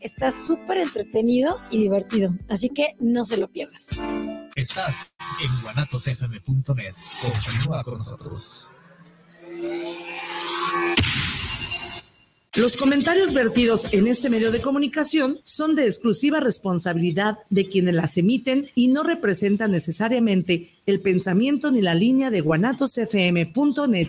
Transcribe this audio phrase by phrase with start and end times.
[0.00, 3.80] Está súper entretenido y divertido, así que no se lo pierdan.
[4.56, 5.12] Estás
[5.44, 6.94] en guanatosfm.net.
[7.22, 8.68] Continúa con nosotros.
[12.56, 18.16] Los comentarios vertidos en este medio de comunicación son de exclusiva responsabilidad de quienes las
[18.16, 24.08] emiten y no representan necesariamente el pensamiento ni la línea de guanatosfm.net.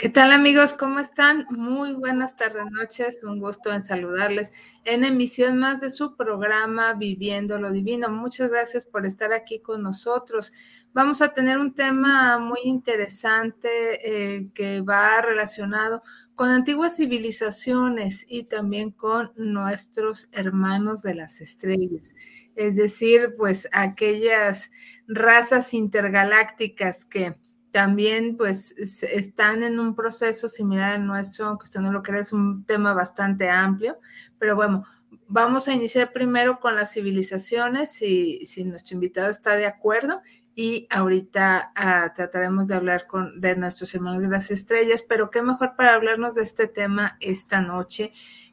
[0.00, 0.72] ¿Qué tal amigos?
[0.72, 1.46] ¿Cómo están?
[1.50, 3.22] Muy buenas tardes, noches.
[3.22, 4.50] Un gusto en saludarles
[4.86, 8.08] en emisión más de su programa Viviendo lo Divino.
[8.08, 10.54] Muchas gracias por estar aquí con nosotros.
[10.94, 16.00] Vamos a tener un tema muy interesante eh, que va relacionado
[16.34, 22.14] con antiguas civilizaciones y también con nuestros hermanos de las estrellas.
[22.56, 24.70] Es decir, pues aquellas
[25.06, 27.36] razas intergalácticas que
[27.70, 32.32] también pues están en un proceso similar al nuestro, aunque usted no lo crea, es
[32.32, 33.98] un tema bastante amplio,
[34.38, 34.84] pero bueno,
[35.28, 40.20] vamos a iniciar primero con las civilizaciones, si, si nuestro invitado está de acuerdo,
[40.54, 45.42] y ahorita ah, trataremos de hablar con, de nuestros hermanos de las estrellas, pero qué
[45.42, 48.12] mejor para hablarnos de este tema esta noche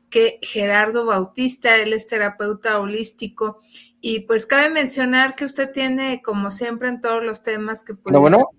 [0.10, 3.60] que Gerardo Bautista, él es terapeuta holístico
[4.00, 7.94] y pues cabe mencionar que usted tiene, como siempre en todos los temas que...
[7.94, 8.50] Puede bueno,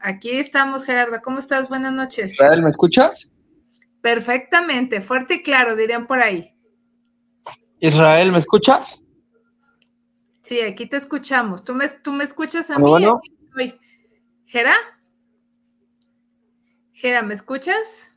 [0.00, 1.20] Aquí estamos, Gerardo.
[1.22, 1.68] ¿Cómo estás?
[1.68, 2.34] Buenas noches.
[2.34, 3.32] Israel, ¿me escuchas?
[4.00, 6.54] Perfectamente, fuerte y claro, dirían por ahí.
[7.80, 9.06] Israel, ¿me escuchas?
[10.42, 11.64] Sí, aquí te escuchamos.
[11.64, 12.88] ¿Tú me, tú me escuchas a mí?
[12.88, 13.20] Bueno.
[14.46, 14.74] ¿Gera?
[16.92, 18.12] Gera, ¿me escuchas?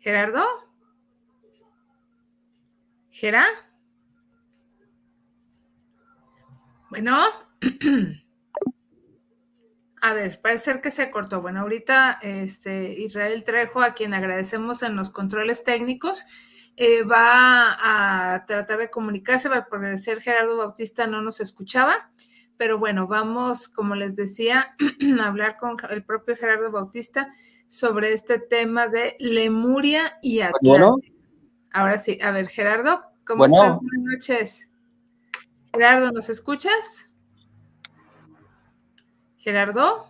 [0.00, 0.44] ¿Gerardo?
[3.10, 3.46] ¿Gera?
[6.90, 7.16] Bueno.
[10.06, 11.40] A ver, parece ser que se cortó.
[11.40, 16.26] Bueno, ahorita este, Israel Trejo, a quien agradecemos en los controles técnicos,
[16.76, 22.10] eh, va a tratar de comunicarse, porque ser Gerardo Bautista no nos escuchaba.
[22.58, 24.76] Pero bueno, vamos, como les decía,
[25.22, 27.34] a hablar con el propio Gerardo Bautista
[27.68, 31.14] sobre este tema de Lemuria y Atlante.
[31.72, 33.78] Ahora sí, a ver, Gerardo, ¿cómo estás?
[33.80, 34.70] Buenas noches.
[35.72, 37.13] Gerardo, ¿nos escuchas?
[39.44, 40.06] Gerardo.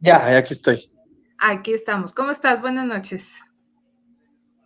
[0.00, 0.90] Ya, aquí estoy.
[1.38, 2.12] Aquí estamos.
[2.12, 2.60] ¿Cómo estás?
[2.60, 3.40] Buenas noches.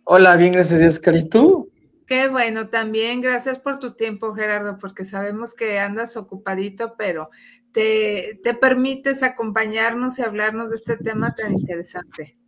[0.05, 1.29] Hola, bien, gracias a Dios, Cari.
[1.29, 1.71] ¿Tú?
[2.07, 7.29] Qué bueno, también gracias por tu tiempo, Gerardo, porque sabemos que andas ocupadito, pero
[7.71, 12.39] te, te permites acompañarnos y hablarnos de este tema tan interesante.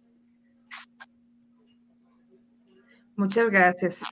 [3.15, 4.03] Muchas gracias.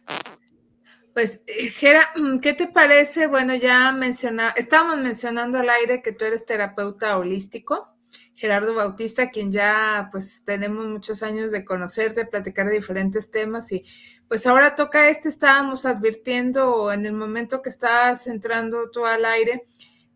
[1.15, 3.27] Pues, eh, Gera, mm, ¿qué te parece?
[3.27, 7.95] Bueno, ya menciona, estábamos mencionando al aire que tú eres terapeuta holístico,
[8.35, 13.81] Gerardo Bautista, quien ya pues tenemos muchos años de conocerte, platicar de diferentes temas y
[14.27, 19.63] pues ahora toca este, estábamos advirtiendo en el momento que estás entrando tú al aire,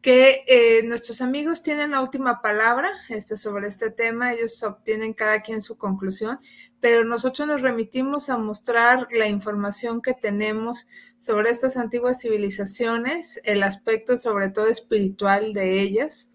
[0.02, 5.42] que eh, nuestros amigos tienen la última palabra este, sobre este tema, ellos obtienen cada
[5.42, 6.40] quien su conclusión,
[6.80, 13.62] pero nosotros nos remitimos a mostrar la información que tenemos sobre estas antiguas civilizaciones, el
[13.64, 16.30] aspecto sobre todo espiritual de ellas,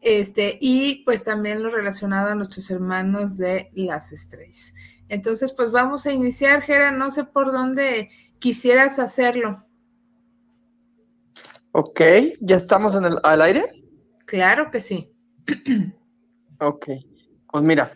[0.00, 4.74] este, y pues también lo relacionado a nuestros hermanos de las estrellas.
[5.08, 8.08] Entonces, pues vamos a iniciar, Gera, no sé por dónde
[8.38, 9.66] quisieras hacerlo.
[11.74, 12.00] Ok,
[12.40, 13.82] ¿ya estamos en el, al aire?
[14.26, 15.10] Claro que sí.
[16.60, 16.86] ok,
[17.50, 17.92] pues mira,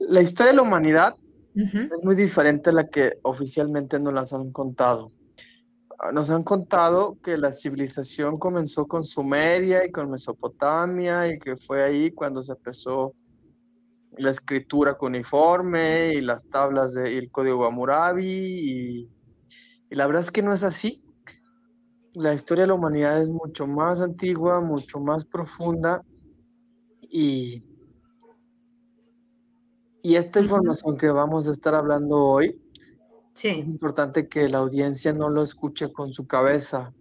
[0.00, 1.16] la historia de la humanidad
[1.54, 5.08] es muy diferente a la que oficialmente nos las han contado.
[5.98, 11.56] Ah, nos han contado que la civilización comenzó con Sumeria y con Mesopotamia y que
[11.56, 13.14] fue ahí cuando se empezó
[14.16, 19.10] la escritura cuneiforme y las tablas del el código Hammurabi y,
[19.90, 21.09] y la verdad es que no es así
[22.14, 26.02] la historia de la humanidad es mucho más antigua, mucho más profunda
[27.00, 27.64] y,
[30.02, 32.60] y esta información que vamos a estar hablando hoy,
[33.32, 33.48] sí.
[33.48, 36.92] es importante que la audiencia no lo escuche con su cabeza,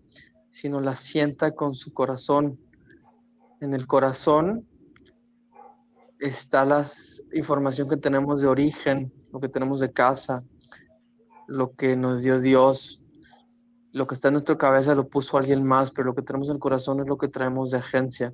[0.52, 2.60] sino la sienta con su corazón.
[3.62, 4.68] En el corazón
[6.20, 6.86] está la
[7.34, 10.44] información que tenemos de origen, lo que tenemos de casa,
[11.48, 12.99] lo que nos dio Dios,
[13.92, 16.56] lo que está en nuestra cabeza lo puso alguien más, pero lo que tenemos en
[16.56, 18.34] el corazón es lo que traemos de agencia.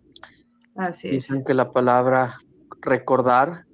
[0.75, 2.39] Así Dicen que la palabra
[2.81, 3.65] recordar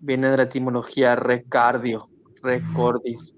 [0.00, 2.08] viene de la etimología recardio,
[2.42, 3.34] recordis,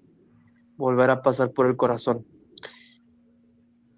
[0.76, 2.24] volver a pasar por el corazón.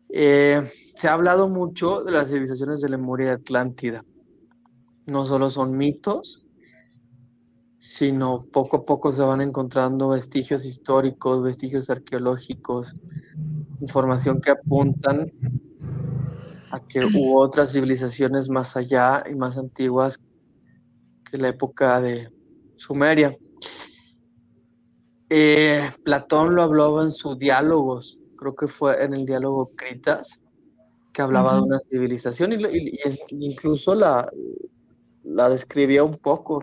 [0.08, 4.04] Eh, se ha hablado mucho de las civilizaciones de Lemuria y Atlántida.
[5.06, 6.46] No solo son mitos,
[7.78, 12.94] sino poco a poco se van encontrando vestigios históricos, vestigios arqueológicos,
[13.82, 15.30] información que apuntan
[16.70, 20.24] a que hubo otras civilizaciones más allá y más antiguas
[21.30, 22.30] que la época de
[22.76, 23.36] Sumeria.
[25.28, 30.40] Eh, Platón lo hablaba en sus diálogos, creo que fue en el diálogo Critas,
[31.12, 33.00] que hablaba de una civilización y,
[33.30, 34.30] incluso la,
[35.24, 36.62] la describía un poco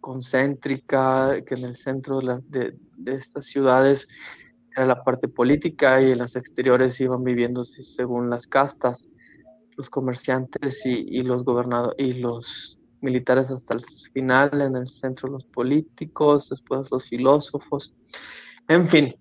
[0.00, 2.76] concéntrica, que en el centro de,
[3.06, 4.06] estas ciudades
[4.76, 9.08] era la parte política y en las exteriores iban viviendo según las castas,
[9.76, 15.44] los comerciantes y, los gobernados y los militares hasta el final, en el centro los
[15.46, 17.94] políticos, después los filósofos.
[18.68, 19.14] En fin,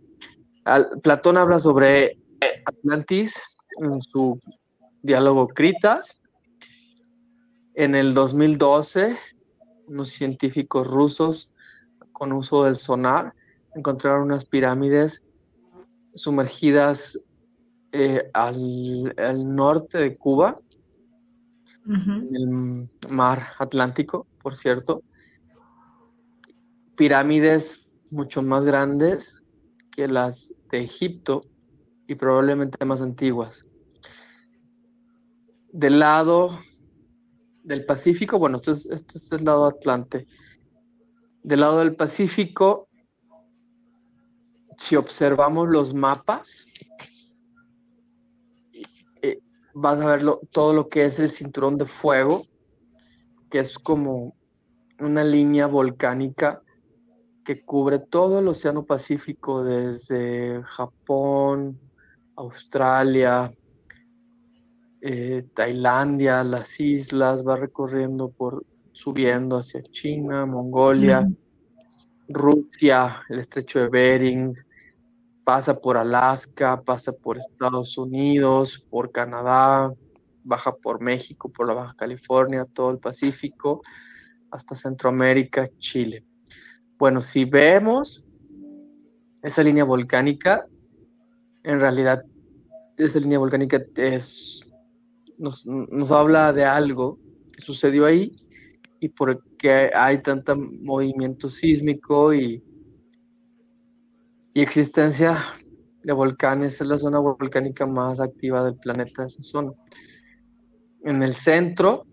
[1.02, 2.18] Platón habla sobre
[2.66, 3.40] Atlantis
[3.82, 4.40] en su
[5.02, 6.20] diálogo Critas.
[7.76, 9.18] En el 2012
[9.88, 11.54] unos científicos rusos
[12.14, 13.34] con uso del sonar
[13.76, 15.23] encontraron unas pirámides
[16.16, 17.20] sumergidas
[17.92, 20.60] eh, al, norte de Cuba,
[21.86, 25.04] en el mar Atlántico, por cierto.
[26.96, 29.44] Pirámides mucho más grandes
[29.92, 31.42] que las de Egipto
[32.08, 33.68] y probablemente más antiguas.
[35.72, 36.60] Del lado
[37.64, 40.26] del Pacífico, bueno, esto es, esto es el lado Atlante.
[41.44, 42.88] Del lado del Pacífico,
[44.84, 46.66] si observamos los mapas,
[49.22, 49.40] eh,
[49.74, 52.46] vas a ver todo lo que es el cinturón de fuego,
[53.50, 54.36] que es como
[55.00, 56.62] una línea volcánica
[57.46, 61.80] que cubre todo el Océano Pacífico desde Japón,
[62.36, 63.54] Australia,
[65.00, 71.26] eh, Tailandia, las islas, va recorriendo por, subiendo hacia China, Mongolia,
[72.28, 74.56] Rusia, el estrecho de Bering,
[75.44, 79.94] pasa por Alaska, pasa por Estados Unidos, por Canadá,
[80.44, 83.82] baja por México, por la Baja California, todo el Pacífico,
[84.52, 86.24] hasta Centroamérica, Chile.
[86.98, 88.26] Bueno, si vemos
[89.42, 90.66] esa línea volcánica,
[91.64, 92.24] en realidad
[92.98, 94.66] esa línea volcánica es
[95.38, 97.20] nos, habla de algo
[97.52, 98.32] que sucedió ahí
[99.00, 102.64] y por qué hay tanto movimiento sísmico y,
[104.54, 105.44] y existencia
[106.04, 106.80] de volcanes.
[106.80, 109.72] Es la zona volcánica más activa del planeta, esa zona.
[111.04, 112.06] En el centro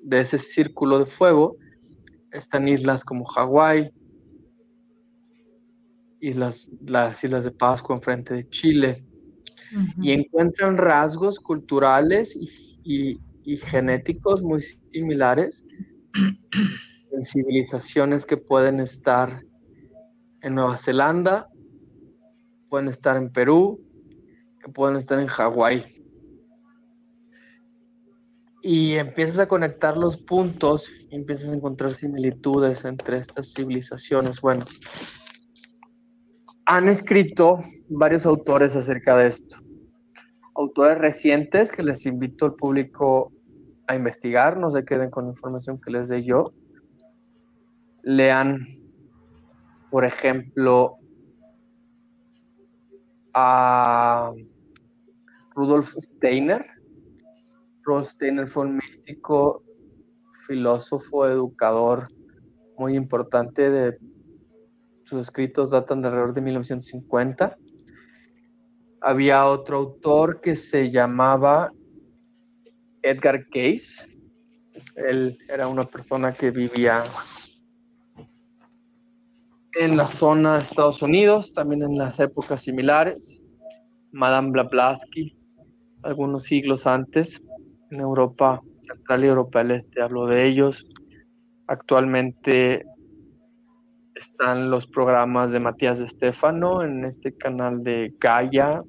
[0.00, 1.56] de ese círculo de fuego
[2.30, 3.90] están islas como Hawái,
[6.20, 9.04] islas, las islas de Pascua enfrente de Chile,
[10.00, 12.36] y encuentran rasgos culturales
[12.84, 13.18] y,
[13.58, 14.62] genéticos muy
[14.92, 15.64] similares
[17.12, 19.42] en civilizaciones que pueden estar
[20.44, 21.48] en Nueva Zelanda,
[22.68, 23.80] pueden estar en Perú,
[24.72, 25.84] pueden estar en Hawái.
[28.62, 34.40] Y empiezas a conectar los puntos y empiezas a encontrar similitudes entre estas civilizaciones.
[34.40, 34.64] Bueno,
[36.64, 39.64] han escrito varios autores acerca de esto
[40.54, 43.32] autores recientes que les invito al público
[43.86, 46.52] a investigar, no se queden con información que les dé yo.
[48.02, 48.66] Lean,
[49.94, 50.96] por ejemplo,
[53.32, 54.32] a
[55.54, 56.66] Rudolf Steiner.
[57.84, 59.62] Rudolf Steiner fue un místico,
[60.48, 62.08] filósofo, educador
[62.76, 63.96] muy importante de
[65.04, 67.56] sus escritos datan de alrededor de 1950
[69.00, 71.70] había otro autor que se llamaba
[73.00, 74.08] Edgar Case.
[74.96, 77.04] Él era una persona que vivía
[79.76, 83.44] en la zona de Estados Unidos, también en las épocas similares.
[84.12, 85.36] Madame Blavatsky,
[86.02, 87.42] algunos siglos antes,
[87.90, 90.86] en Europa Central y Europa del Este, hablo de ellos.
[91.66, 92.84] Actualmente
[94.14, 98.82] están los programas de Matías de Stefano en este canal de Gaia,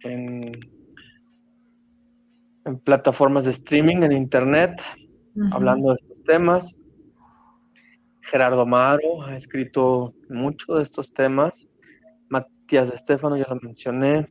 [0.00, 0.52] en,
[2.84, 4.80] plataformas de streaming, en internet,
[5.52, 6.76] hablando de estos temas.
[8.30, 11.66] Gerardo Amaro ha escrito mucho de estos temas.
[12.28, 14.26] Matías Estefano, ya lo mencioné.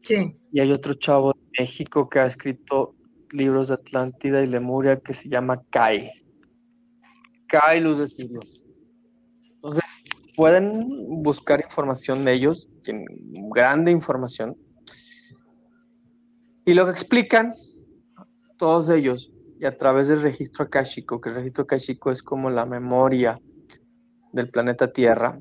[0.00, 0.38] Sí.
[0.52, 2.94] Y hay otro chavo de México que ha escrito
[3.32, 6.12] libros de Atlántida y Lemuria que se llama Kai.
[7.48, 8.62] Kai Luz de Siglos.
[9.56, 9.84] Entonces,
[10.36, 13.06] pueden buscar información de ellos, tienen
[13.50, 14.56] grande información.
[16.64, 17.52] Y lo que explican,
[18.56, 19.31] todos ellos,
[19.62, 23.38] y a través del registro akáshico, que el registro akáshico es como la memoria
[24.32, 25.38] del planeta Tierra,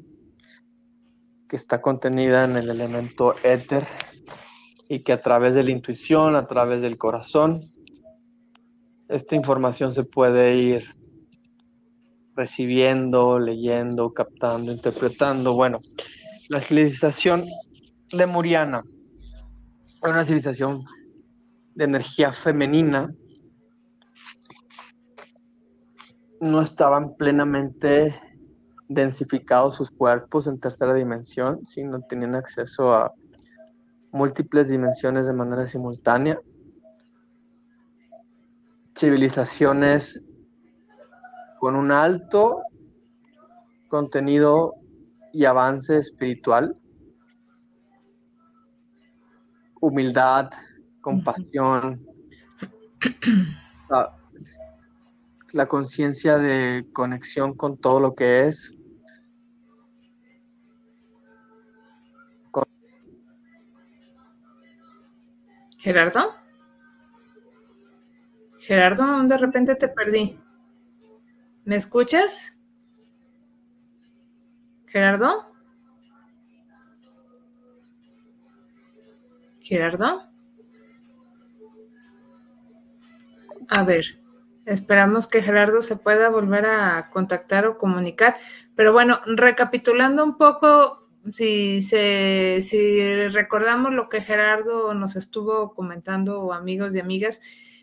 [1.49, 3.87] que está contenida en el elemento éter,
[4.87, 7.73] y que a través de la intuición, a través del corazón,
[9.09, 10.95] esta información se puede ir
[12.35, 15.55] recibiendo, leyendo, captando, interpretando.
[15.55, 15.81] Bueno,
[16.47, 17.45] la civilización
[18.11, 18.83] lemuriana
[20.03, 20.85] era una civilización
[21.73, 23.15] de energía femenina.
[26.41, 28.19] No estaban plenamente
[28.89, 33.13] densificados sus cuerpos en tercera dimensión, sino tenían acceso a
[34.11, 36.39] múltiples dimensiones de manera simultánea.
[38.97, 40.21] Civilizaciones
[41.59, 42.63] con un alto
[43.87, 44.73] contenido
[45.31, 46.75] y avance espiritual,
[49.79, 50.49] humildad,
[51.01, 52.03] compasión,
[55.53, 58.73] la, conciencia de conexión con todo lo que es.
[65.77, 66.35] Gerardo.
[68.59, 70.39] Gerardo, de repente te perdí.
[71.65, 72.53] ¿Me escuchas?
[74.85, 75.51] Gerardo.
[79.63, 80.21] Gerardo.
[83.67, 84.20] A ver,
[84.71, 88.37] esperamos que Gerardo se pueda volver a contactar o comunicar.
[88.75, 96.53] Pero bueno, recapitulando un poco, si, se, si recordamos lo que Gerardo nos estuvo comentando,
[96.53, 97.41] amigos y amigas,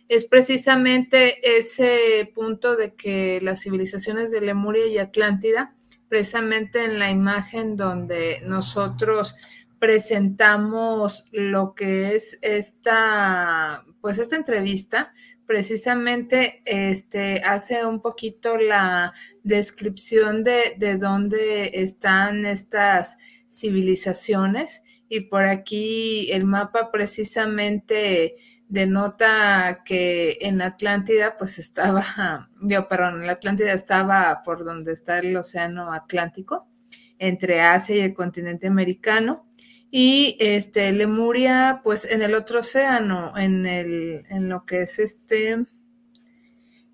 [0.09, 5.75] es precisamente ese punto de que las civilizaciones de Lemuria y Atlántida,
[6.09, 9.37] precisamente en la imagen donde nosotros
[9.79, 15.13] presentamos lo que es esta, pues esta entrevista,
[15.49, 23.17] precisamente este, hace un poquito la descripción de, de dónde están estas
[23.51, 24.83] civilizaciones.
[25.09, 28.37] Y por aquí el mapa precisamente
[28.69, 32.05] denota que en Atlántida pues estaba,
[32.61, 36.69] yo, perdón, en Atlántida estaba por donde está el océano Atlántico,
[37.19, 39.47] entre Asia y el continente americano,
[39.91, 45.67] y este Lemuria pues en el otro océano, en el, en lo que es este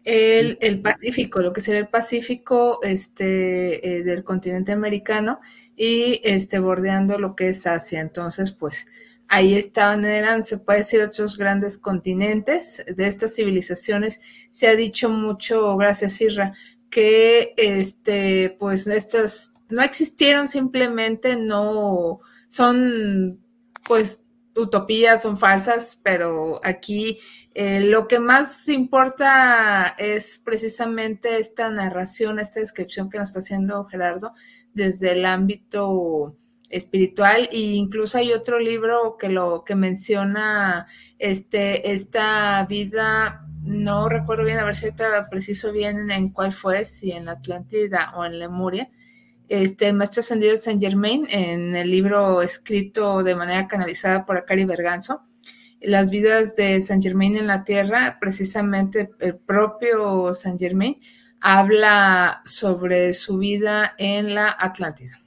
[0.05, 5.41] el, el Pacífico, lo que sería el Pacífico este, eh, del continente americano
[5.77, 8.01] y este bordeando lo que es Asia.
[8.01, 8.87] Entonces, pues
[9.29, 14.21] ahí estaban, eran, se puede decir, otros grandes continentes de estas civilizaciones.
[14.51, 16.53] Se ha dicho mucho, gracias Isra,
[16.91, 23.41] que este, pues estas no existieron simplemente, no son
[23.87, 24.25] pues
[24.57, 27.19] utopías, son falsas, pero aquí
[27.55, 33.85] eh, lo que más importa es precisamente esta narración, esta descripción que nos está haciendo
[33.87, 34.33] Gerardo
[34.73, 36.37] desde el ámbito
[36.71, 37.49] espiritual.
[37.53, 40.87] E incluso hay otro libro que lo que menciona
[41.19, 46.85] este esta vida no recuerdo bien a ver si ahorita preciso bien en cuál fue
[46.85, 48.91] si en Atlántida o en Lemuria
[49.49, 54.65] este el maestro ascendido Saint Germain en el libro escrito de manera canalizada por Akari
[54.65, 55.23] Berganzo
[55.81, 60.97] las vidas de Saint Germain en la tierra precisamente el propio Saint Germain
[61.41, 65.25] habla sobre su vida en la Atlántida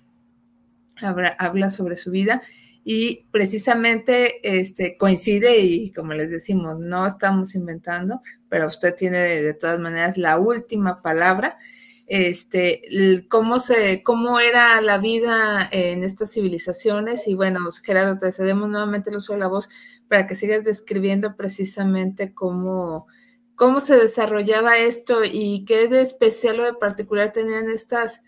[1.37, 2.41] habla, sobre su vida
[2.83, 9.53] y precisamente este, coincide y como les decimos, no estamos inventando, pero usted tiene de,
[9.53, 11.57] todas maneras la última palabra.
[12.07, 12.81] Este,
[13.27, 19.09] cómo se, cómo era la vida en estas civilizaciones y bueno, Gerardo, te cedemos nuevamente
[19.09, 19.69] el uso de la voz
[20.07, 23.07] para que sigas describiendo precisamente cómo,
[23.55, 28.21] cómo se desarrollaba esto y qué de especial o de particular tenían estas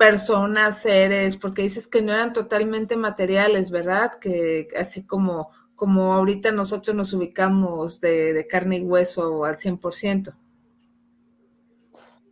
[0.00, 4.12] personas, seres, porque dices que no eran totalmente materiales, ¿verdad?
[4.18, 10.34] Que así como, como ahorita nosotros nos ubicamos de, carne y hueso al 100%.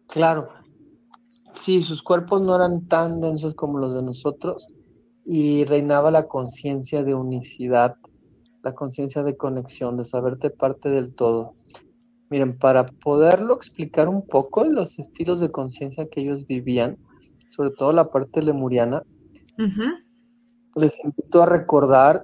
[0.09, 0.49] Claro,
[1.53, 4.67] sí, sus cuerpos no eran tan densos como los de nosotros
[5.25, 7.97] y reinaba la conciencia de unicidad,
[8.62, 11.55] la conciencia de conexión, de saberte parte del todo.
[12.31, 16.97] Miren, para poderlo explicar un poco los estilos de conciencia que ellos vivían,
[17.50, 19.03] sobre todo la parte lemuriana,
[20.75, 22.23] les invito a recordar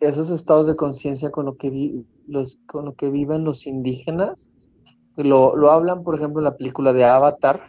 [0.00, 4.50] esos estados de conciencia con, lo que los, con lo que viven los indígenas.
[5.16, 7.64] Lo, lo hablan, por ejemplo, en la película de Avatar,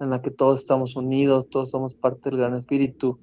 [0.00, 3.16] en la que todos estamos unidos, todos somos parte del gran espíritu.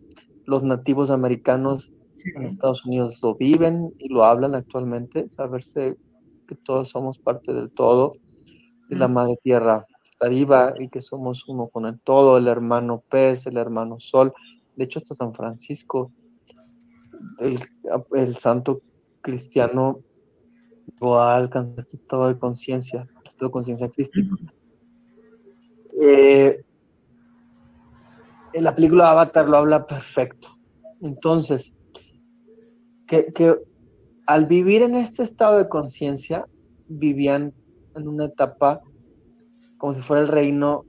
[0.45, 1.91] Los nativos americanos
[2.36, 5.98] en Estados Unidos lo viven y lo hablan actualmente, saberse
[6.48, 8.13] que todos somos parte del todo,
[8.89, 13.03] y la madre tierra está viva y que somos uno con el todo, el hermano
[13.10, 14.33] pez, el hermano sol.
[14.75, 16.12] De hecho, hasta San Francisco,
[17.39, 18.81] el, santo
[19.22, 20.00] cristiano,
[21.12, 24.36] alcanzar este estado de conciencia, este estado de conciencia crística.
[26.01, 26.63] Eh,
[28.53, 30.50] en la película Avatar lo habla perfecto.
[31.01, 31.72] Entonces,
[33.07, 33.55] que, que,
[34.25, 36.48] al vivir en este estado de conciencia,
[36.88, 37.53] vivían
[37.95, 38.81] en una etapa
[39.77, 40.86] como si fuera el reino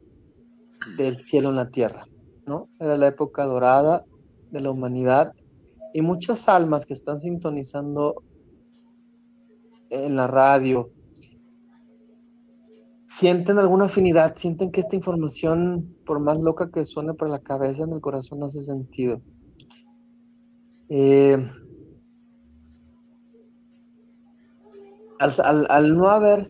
[0.97, 2.07] del cielo en la tierra,
[2.47, 2.69] ¿no?
[2.79, 4.05] Era la época dorada
[4.51, 5.33] de la humanidad
[5.93, 8.23] y muchas almas que están sintonizando
[9.95, 10.91] en la radio.
[13.07, 17.85] Sienten alguna afinidad, sienten que esta información, por más loca que suene para la cabeza,
[17.85, 19.21] en el corazón hace sentido.
[20.89, 21.37] Eh,
[25.19, 26.47] al, no haber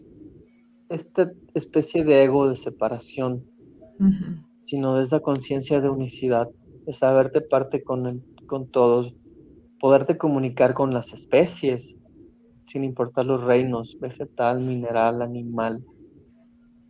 [0.89, 3.45] esta especie de ego de separación,
[4.67, 6.49] sino de esa conciencia de unicidad,
[6.87, 9.15] de saberte parte con, con todos,
[9.81, 11.97] poderte comunicar con las especies,
[12.67, 15.85] sin importar los reinos, vegetal, mineral, animal,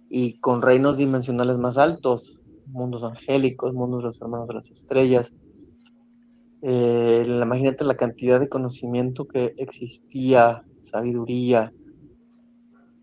[0.08, 5.34] y con reinos dimensionales más altos, mundos angélicos, mundos de los hermanos de las estrellas.
[6.62, 11.72] Eh, imagínate la cantidad de conocimiento que existía, sabiduría,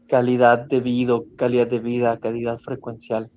[0.08, 3.32] calidad de vida, calidad de vida, calidad frecuencial.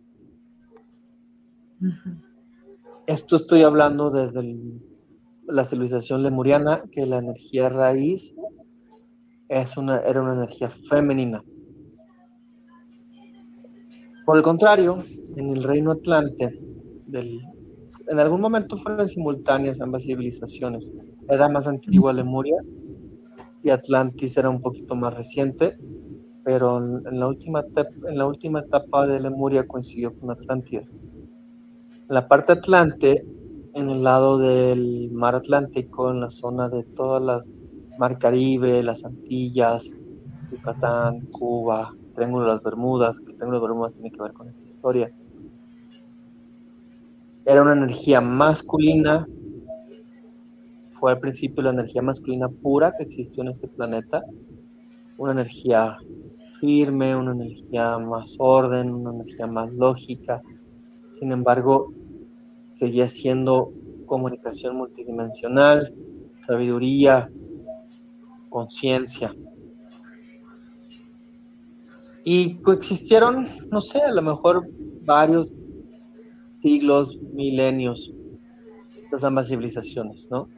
[3.06, 4.56] Esto estoy hablando desde
[5.46, 8.34] la civilización lemuriana, que la energía raíz
[9.62, 11.42] es una, era una energía femenina.
[14.26, 14.96] Por el contrario,
[15.36, 16.58] en el reino Atlante,
[17.12, 20.92] en algún momento fueron simultáneas ambas civilizaciones.
[21.28, 22.56] Era más antigua Lemuria
[23.62, 25.76] y Atlantis era un poquito más reciente,
[26.44, 27.64] pero en la última,
[28.08, 30.82] en la última etapa de Lemuria coincidió con Atlántida.
[32.08, 33.24] La parte Atlante,
[33.74, 37.50] en el lado del mar Atlántico, en la zona de todas las
[37.98, 39.90] mar Caribe, las Antillas,
[40.50, 44.32] Yucatán, Cuba, Triángulo de las Bermudas, que el Triángulo de las Bermudas tiene que ver
[44.32, 45.12] con esta historia.
[47.44, 49.26] Era una energía masculina,
[50.98, 54.22] fue al principio la energía masculina pura que existió en este planeta,
[55.18, 55.98] una energía
[56.60, 60.40] firme, una energía más orden, una energía más lógica.
[61.12, 61.88] Sin embargo,
[62.74, 63.72] seguía siendo
[64.06, 65.94] comunicación multidimensional,
[66.46, 67.30] sabiduría,
[68.54, 69.34] conciencia.
[72.22, 74.68] Y coexistieron, no sé, a lo mejor
[75.02, 75.52] varios
[76.62, 78.12] siglos, milenios,
[79.10, 80.48] las ambas civilizaciones, ¿no?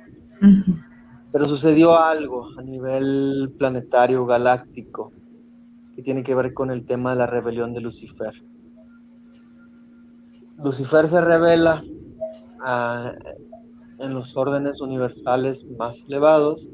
[1.33, 5.13] Pero sucedió algo a nivel planetario, galáctico,
[5.95, 8.35] que tiene que ver con el tema de la rebelión de Lucifer.
[10.63, 11.83] Lucifer se revela
[12.61, 13.13] ah,
[13.99, 16.69] en los órdenes universales más elevados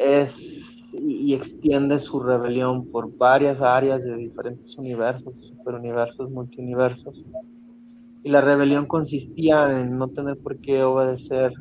[0.00, 0.60] es
[0.92, 7.24] y, extiende su rebelión por varias áreas de diferentes universos, superuniversos, multiuniversos.
[8.22, 11.52] Y la rebelión consistía en no tener por qué obedecer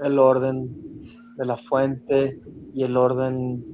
[0.00, 0.70] el orden
[1.36, 2.40] de la fuente
[2.74, 3.64] y el orden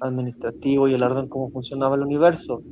[0.00, 2.62] administrativo y el orden cómo funcionaba el universo.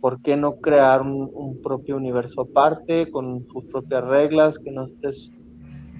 [0.00, 5.30] ¿Por qué no crear un, propio universo aparte, con sus propias reglas, que no estés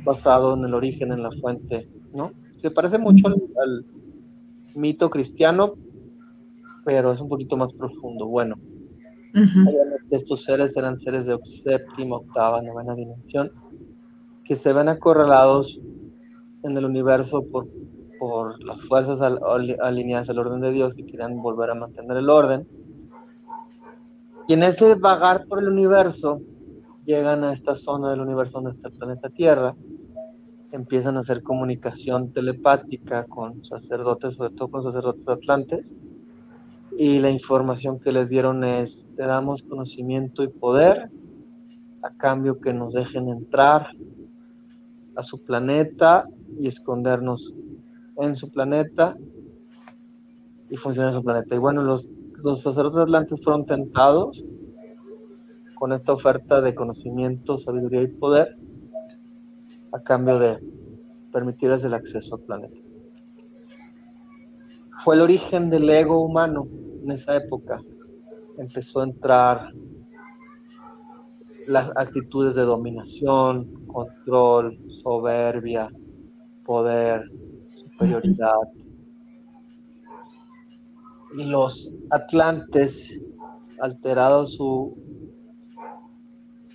[0.04, 1.88] basado en el origen, en la fuente?
[2.12, 2.32] ¿no?
[2.62, 3.85] Se parece mucho al
[4.77, 5.75] mito cristiano,
[6.85, 8.29] pero es un poquito más profundo.
[8.29, 8.55] Bueno,
[10.11, 13.51] estos seres eran seres de séptima, octava, novena dimensión,
[14.44, 15.81] que se ven acorralados
[16.62, 17.66] en el universo por,
[18.20, 22.68] por las fuerzas alineadas al orden de Dios que quieren volver a mantener el orden.
[24.46, 26.40] Y en ese vagar por el universo,
[27.05, 29.75] llegan a esta zona del universo donde está el planeta Tierra,
[30.72, 35.94] empiezan a hacer comunicación telepática con sacerdotes, sobre todo con sacerdotes atlantes,
[36.96, 41.11] y la información que les dieron es, te damos conocimiento y poder
[42.02, 43.88] a cambio que nos dejen entrar
[45.14, 46.26] a su planeta
[46.58, 47.54] y escondernos
[48.16, 49.16] en su planeta
[50.70, 51.54] y funcionar en su planeta.
[51.54, 52.08] Y bueno, los,
[52.42, 54.44] los sacerdotes atlantes fueron tentados
[55.74, 58.56] con esta oferta de conocimiento, sabiduría y poder
[59.92, 60.59] a cambio de
[61.33, 62.76] permitirles el acceso al planeta.
[64.98, 66.68] Fue el origen del ego humano
[67.02, 67.83] en esa época.
[68.59, 69.72] Empezó a entrar
[71.66, 75.90] las actitudes de dominación, control, soberbia,
[76.64, 77.31] poder,
[77.74, 78.68] superioridad.
[81.37, 83.20] Y los atlantes,
[83.81, 84.96] alterados su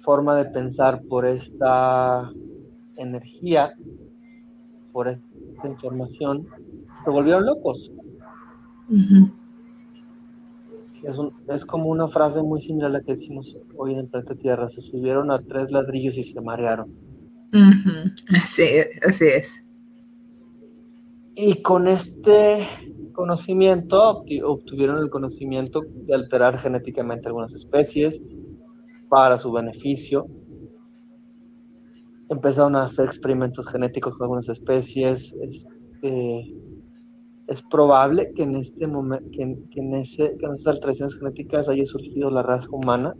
[0.01, 2.31] forma de pensar por esta
[2.97, 3.73] energía,
[4.91, 6.47] por esta información,
[7.03, 7.91] se volvieron locos.
[11.47, 14.69] es, como una frase muy similar a la que decimos hoy en el planeta Tierra.
[14.69, 16.93] Se subieron a tres ladrillos y se marearon.
[18.35, 18.63] así,
[19.07, 19.63] así es.
[21.35, 22.67] Y con este
[23.13, 28.21] conocimiento obtuvieron el conocimiento de alterar genéticamente algunas especies
[29.09, 30.27] para su beneficio.
[32.29, 35.33] Empezaron a hacer experimentos genéticos con algunas especies.
[35.41, 36.55] Este,
[37.47, 41.85] es probable que en este momento, que, en ese, que en esas alteraciones genéticas haya
[41.85, 43.15] surgido la raza humana,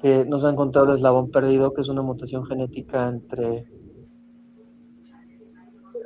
[0.00, 3.66] que nos ha encontrado el eslabón perdido, que es una mutación genética entre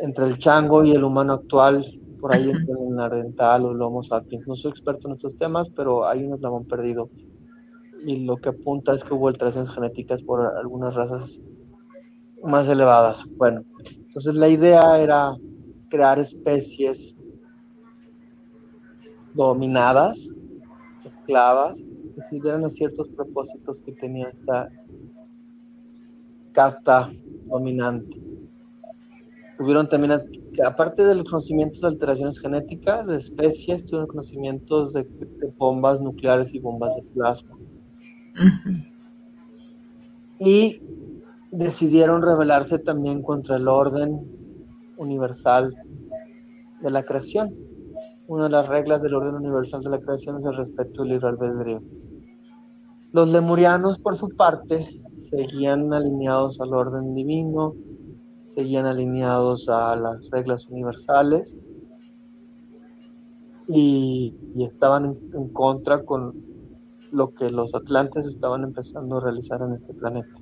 [0.03, 1.87] entre el chango y el humano actual,
[2.21, 4.47] por ahí entre el nardental o el Homo sapiens.
[4.47, 7.09] No soy experto en estos temas, pero hay un eslabón perdido.
[8.05, 11.41] Y lo que apunta es que hubo alteraciones genéticas por algunas razas
[12.43, 13.25] más elevadas.
[13.37, 13.63] Bueno,
[14.07, 15.37] entonces la idea era
[15.89, 17.15] crear especies
[19.35, 20.35] dominadas,
[21.05, 21.83] esclavas,
[22.15, 24.69] que sirvieran a ciertos propósitos que tenía esta
[26.53, 27.11] casta
[27.47, 28.21] dominante
[29.63, 30.21] tuvieron también,
[30.65, 35.07] aparte de los conocimientos de alteraciones genéticas de especies, tuvieron conocimientos de,
[35.57, 37.57] bombas nucleares y bombas de plasma.
[40.39, 40.81] Y
[41.53, 44.21] decidieron rebelarse también contra el orden
[44.97, 45.75] universal
[46.81, 47.55] de la creación.
[48.27, 51.29] Una de las reglas del orden universal de la creación es el respeto al libre
[51.29, 51.83] albedrío.
[53.13, 57.75] Los lemurianos, por su parte, seguían alineados al orden divino,
[58.45, 61.57] seguían alineados a las reglas universales
[63.69, 66.52] y, estaban en, contra con
[67.13, 70.35] lo que los atlantes estaban empezando a realizar en este planeta.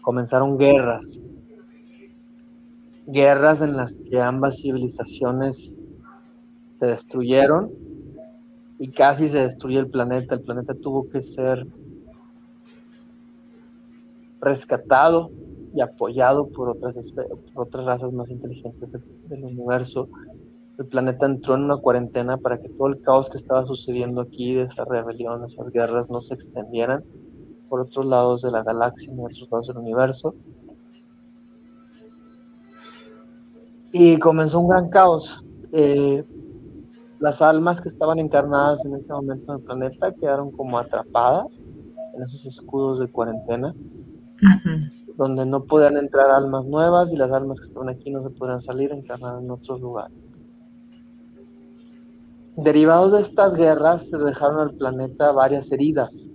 [0.00, 1.20] Comenzaron guerras,
[3.06, 5.74] guerras en las que ambas civilizaciones
[6.74, 7.70] se destruyeron
[8.78, 10.34] y casi se destruyó el planeta.
[10.34, 11.66] El planeta tuvo que ser
[14.40, 15.30] rescatado
[15.74, 16.96] y apoyado por otras,
[17.54, 20.08] otras razas más inteligentes del, universo,
[20.78, 24.54] el planeta entró en una cuarentena para que todo el caos que estaba sucediendo aquí,
[24.54, 27.04] de esa rebelión, esas guerras, no se extendieran
[27.68, 30.34] por otros lados de la galaxia, en otros lados del universo.
[33.92, 35.44] Y comenzó un gran caos.
[35.72, 36.24] Eh,
[37.20, 41.60] las almas que estaban encarnadas en ese momento en el planeta quedaron como atrapadas
[42.14, 43.74] en esos escudos de cuarentena
[45.16, 48.60] donde no podían entrar almas nuevas y las almas que estaban aquí no se podían
[48.60, 50.23] salir encarnar en otros lugares.
[52.56, 56.28] Derivados de estas guerras se dejaron al planeta varias heridas.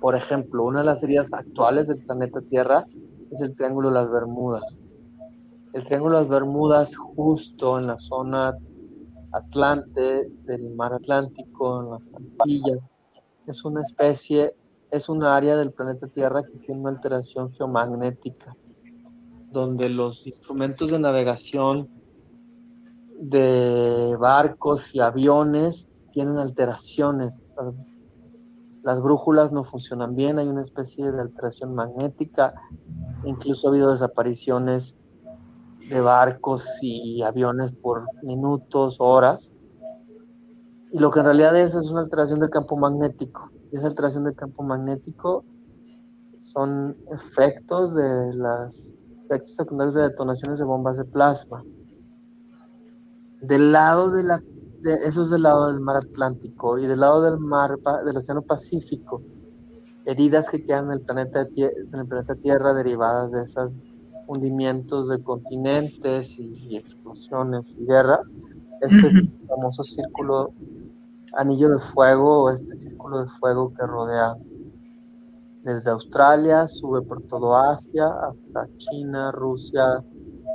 [0.00, 2.86] Por ejemplo, una de las heridas actuales del planeta Tierra
[3.30, 4.80] es el Triángulo de las Bermudas.
[5.74, 8.56] El Triángulo de las Bermudas justo en la zona
[9.32, 12.90] atlante del mar Atlántico, en las Antillas,
[13.46, 14.54] es una especie
[14.90, 18.56] es un área del planeta Tierra que tiene una alteración geomagnética,
[19.52, 21.86] donde los instrumentos de navegación
[23.18, 27.44] de barcos y aviones tienen alteraciones.
[28.82, 32.54] Las brújulas no funcionan bien, hay una especie de alteración magnética,
[33.24, 34.94] incluso ha habido desapariciones
[35.88, 39.52] de barcos y aviones por minutos, horas.
[40.92, 44.34] Y lo que en realidad es es una alteración del campo magnético esa alteración del
[44.34, 45.44] campo magnético
[46.38, 51.62] son efectos de los efectos secundarios de detonaciones de bombas de plasma.
[53.40, 54.42] Del lado de la,
[55.04, 59.22] eso es del lado del mar Atlántico y del lado del mar del Océano Pacífico,
[60.04, 63.90] heridas que quedan en el planeta, en el planeta Tierra derivadas de esos
[64.26, 68.30] hundimientos de continentes y, explosiones y guerras.
[68.80, 70.52] Este es el famoso círculo
[71.34, 74.36] anillo de fuego o este círculo de fuego que rodea
[75.62, 80.02] desde Australia, sube por todo Asia hasta China, Rusia,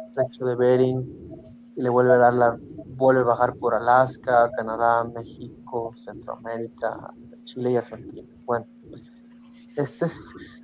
[0.08, 1.24] Estrecho de Bering
[1.76, 2.60] y le vuelve a dar la
[2.96, 7.14] vuelve a bajar por Alaska, Canadá, México, Centroamérica,
[7.46, 8.28] Chile y Argentina.
[8.46, 8.66] Bueno,
[9.76, 10.08] este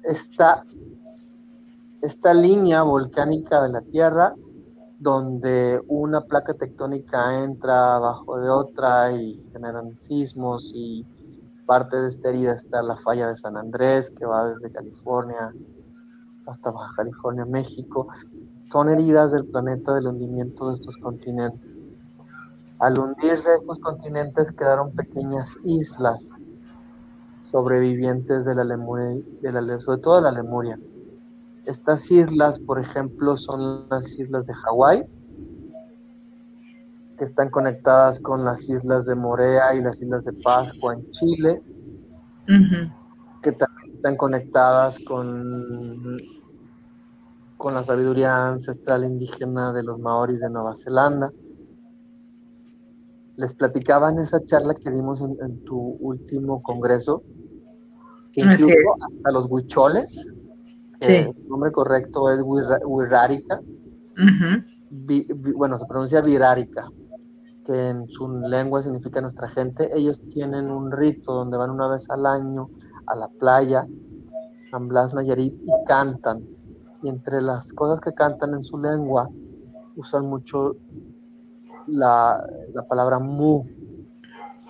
[0.03, 0.65] esta,
[2.01, 4.35] esta línea volcánica de la Tierra
[4.99, 11.05] donde una placa tectónica entra abajo de otra y generan sismos y
[11.65, 15.53] parte de esta herida está la falla de San Andrés que va desde California
[16.47, 18.07] hasta Baja California, México.
[18.71, 21.68] Son heridas del planeta del hundimiento de estos continentes.
[22.79, 26.29] Al hundirse estos continentes quedaron pequeñas islas
[27.43, 30.79] sobrevivientes de la Lemuria, de la, sobre todo de la Lemuria
[31.69, 35.03] estas islas, por ejemplo, son las islas de Hawái,
[37.17, 41.61] que están conectadas con las islas de Morea y las islas de Pascua en Chile,
[43.43, 46.17] que también están conectadas con,
[47.57, 51.31] con la sabiduría ancestral indígena de los maoris de Nueva Zelanda.
[53.39, 57.23] Les platicaba en esa charla que dimos en, tu último congreso,
[58.33, 58.75] que incluso
[59.07, 60.27] hasta los huicholes,
[61.07, 63.61] el nombre correcto es Wirrárica.
[65.55, 66.91] bueno, se pronuncia Virárica,
[67.63, 69.89] que en su lengua significa nuestra gente.
[69.97, 72.69] Ellos tienen un rito donde van una vez al año
[73.05, 73.87] a la playa,
[74.69, 76.45] San Blas Nayarit, y cantan.
[77.03, 79.29] Y entre las cosas que cantan en su lengua,
[79.95, 80.75] usan mucho
[81.89, 83.63] la, la palabra mu.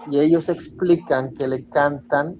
[0.10, 2.40] Y ellos explican que le cantan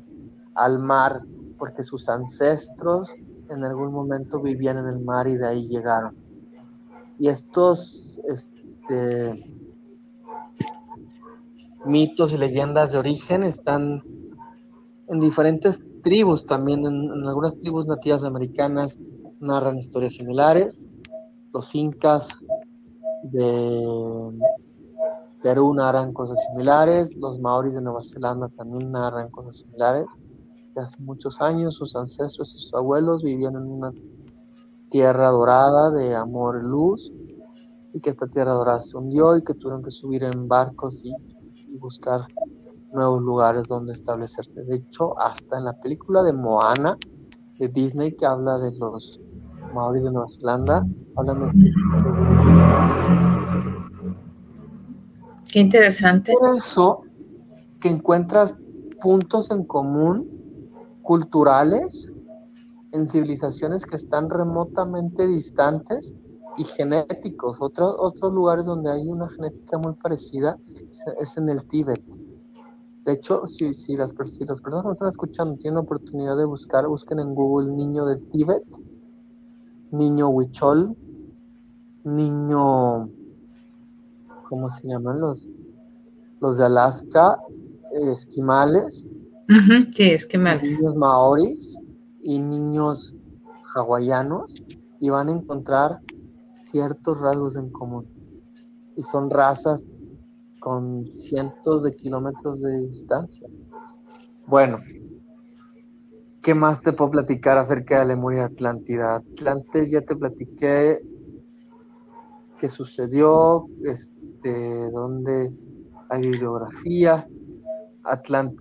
[0.56, 1.22] al mar
[1.58, 3.14] porque sus ancestros
[3.50, 6.16] en algún momento vivían en el mar y de ahí llegaron.
[7.20, 9.46] Y estos este,
[11.86, 14.04] mitos y leyendas de origen están
[15.08, 19.00] en diferentes tribus también, en, algunas tribus nativas americanas
[19.40, 20.82] narran historias similares.
[21.54, 22.30] Los incas
[23.24, 24.32] de
[25.42, 30.08] Perú narran cosas similares, los maoris de Nueva Zelanda también narran cosas similares
[30.80, 33.94] hace muchos años sus ancestros y sus abuelos vivían en una
[34.90, 37.12] tierra dorada de amor y luz
[37.94, 41.14] y que esta tierra dorada se hundió y que tuvieron que subir en barcos y,
[41.80, 42.22] buscar
[42.92, 44.64] nuevos lugares donde establecerse.
[44.64, 46.98] De hecho, hasta en la película de Moana
[47.60, 49.20] de Disney que habla de los
[49.74, 53.29] maoris de Nueva Zelanda, hablan de este
[55.52, 56.34] Qué interesante.
[56.34, 57.02] Por eso
[57.80, 58.54] que encuentras
[59.02, 60.28] puntos en común
[61.02, 62.12] culturales
[62.92, 66.14] en civilizaciones que están remotamente distantes
[66.58, 67.62] y genéticos.
[67.62, 70.58] Otros otros lugares donde hay una genética muy parecida
[71.20, 72.04] es en el Tíbet.
[73.06, 76.46] De hecho, si, si, las, si las personas que están escuchando tienen la oportunidad de
[76.46, 78.64] buscar, busquen en Google niño del Tíbet,
[79.92, 80.96] niño Huichol,
[82.04, 83.08] niño,
[84.50, 85.50] ¿cómo se llaman los?
[86.42, 87.38] Los de Alaska,
[88.12, 89.08] esquimales,
[89.92, 91.78] sí, es que Niños maoris
[92.22, 93.16] y niños
[93.76, 94.56] hawaianos
[95.00, 96.00] y van a encontrar
[96.72, 98.08] ciertos rasgos en común.
[98.96, 99.84] Y son razas
[100.60, 103.48] con cientos de kilómetros de distancia.
[104.48, 104.80] Bueno,
[106.42, 109.16] ¿qué más te puedo platicar acerca de la Lemuria Atlántida?
[109.16, 111.02] Atlantes ya te platiqué
[112.60, 114.19] qué sucedió, este,
[114.92, 115.52] dónde
[116.10, 117.28] hay bibliografía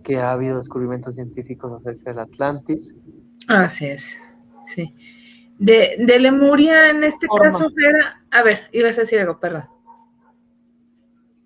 [0.03, 2.95] que ha habido descubrimientos científicos acerca del Atlantis.
[3.49, 4.19] Así es,
[4.65, 4.95] sí.
[5.59, 8.23] De, Lemuria, en este caso, era.
[8.31, 9.65] A ver, ibas a decir algo, perdón.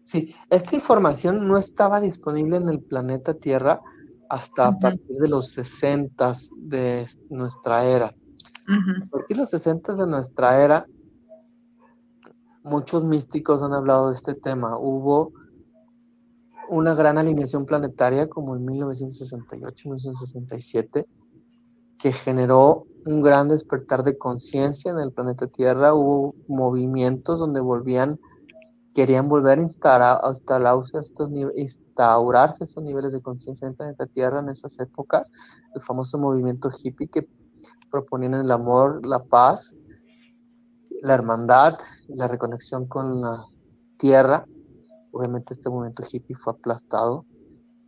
[0.02, 3.80] Sí, esta información no estaba disponible en el planeta Tierra
[4.28, 8.06] hasta a partir de los 60 de nuestra era.
[8.06, 10.86] A partir de los 60 de nuestra era,
[12.62, 14.76] muchos místicos han hablado de este tema.
[14.78, 15.32] Hubo
[16.68, 21.06] una gran alineación planetaria como en 1968-1967,
[21.98, 25.94] que generó un gran despertar de conciencia en el planeta Tierra.
[25.94, 28.18] Hubo movimientos donde volvían,
[28.94, 34.48] querían volver a instaurarse estos, instaurarse estos niveles de conciencia en el planeta Tierra en
[34.48, 35.30] esas épocas.
[35.74, 37.28] El famoso movimiento hippie que
[37.90, 39.76] proponían el amor, la paz,
[41.02, 43.44] la hermandad, la reconexión con la
[43.98, 44.46] tierra
[45.12, 47.24] obviamente este movimiento hippie fue aplastado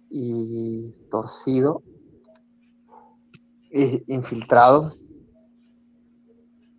[0.08, 1.82] y torcido,
[3.70, 4.92] e infiltrado.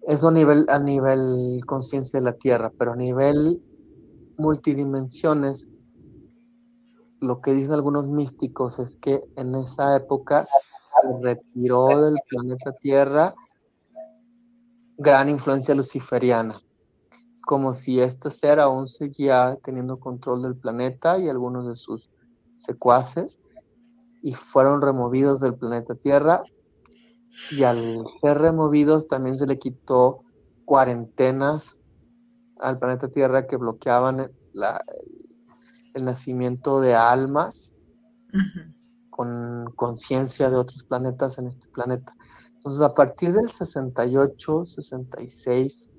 [0.08, 3.62] Eso a nivel, a nivel conciencia de la Tierra, pero a nivel
[4.38, 5.68] multidimensiones,
[7.20, 13.34] lo que dicen algunos místicos es que en esa época se retiró del planeta Tierra
[14.98, 16.62] gran influencia luciferiana.
[17.34, 22.12] Es como si este ser aún seguía teniendo control del planeta y algunos de sus
[22.58, 23.40] secuaces
[24.22, 26.44] y fueron removidos del planeta Tierra
[27.52, 30.24] y al ser removidos también se le quitó
[30.64, 31.78] cuarentenas
[32.60, 34.84] al planeta Tierra que bloqueaban la,
[35.94, 37.74] el nacimiento de almas
[39.10, 42.16] con conciencia de otros planetas en este planeta.
[42.66, 45.92] Entonces, a partir del 68, 66,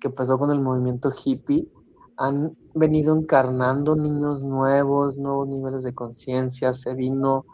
[0.00, 1.68] que empezó con el movimiento hippie,
[2.16, 7.44] han venido encarnando niños nuevos, nuevos niveles de conciencia, se vino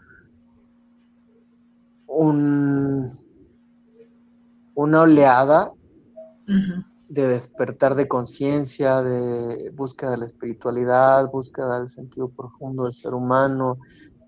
[2.07, 3.19] un,
[4.77, 5.73] una oleada
[7.09, 13.13] de despertar de conciencia, de búsqueda de la espiritualidad, búsqueda del sentido profundo del ser
[13.13, 13.79] humano,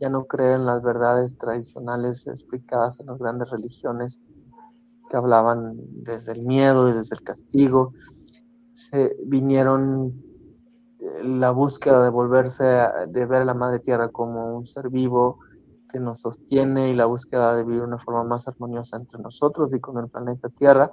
[0.00, 4.20] ya no creer en las verdades tradicionales explicadas en las grandes religiones
[5.09, 7.92] que hablaban desde el miedo y desde el castigo.
[8.72, 10.12] Se vinieron
[11.00, 12.64] eh, la búsqueda de volverse,
[13.09, 15.38] de ver a la Madre Tierra como un ser vivo
[15.90, 19.80] que nos sostiene y la búsqueda de vivir una forma más armoniosa entre nosotros y
[19.80, 20.90] con el planeta Tierra.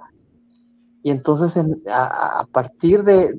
[1.02, 1.52] Y entonces
[1.90, 3.36] a, partir de,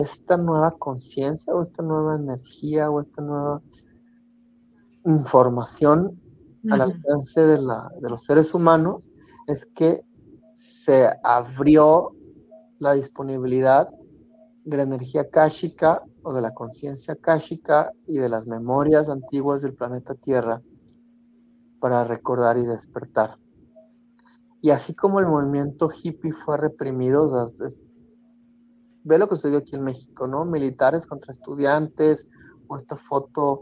[0.00, 3.62] esta nueva conciencia o esta nueva energía o esta nueva
[5.04, 6.20] información
[6.70, 9.10] al alcance de, de los seres humanos,
[9.46, 10.02] es que
[10.56, 12.14] se abrió
[12.78, 13.88] la disponibilidad
[14.64, 19.74] de la energía káshica o de la conciencia káshica y de las memorias antiguas del
[19.74, 20.62] planeta Tierra
[21.80, 23.36] para recordar y despertar.
[24.62, 27.30] Y así como el movimiento hippie fue reprimido,
[29.02, 30.46] ve lo que sucedió aquí en México, ¿no?
[30.46, 32.26] Militares contra estudiantes,
[32.68, 33.60] o esta foto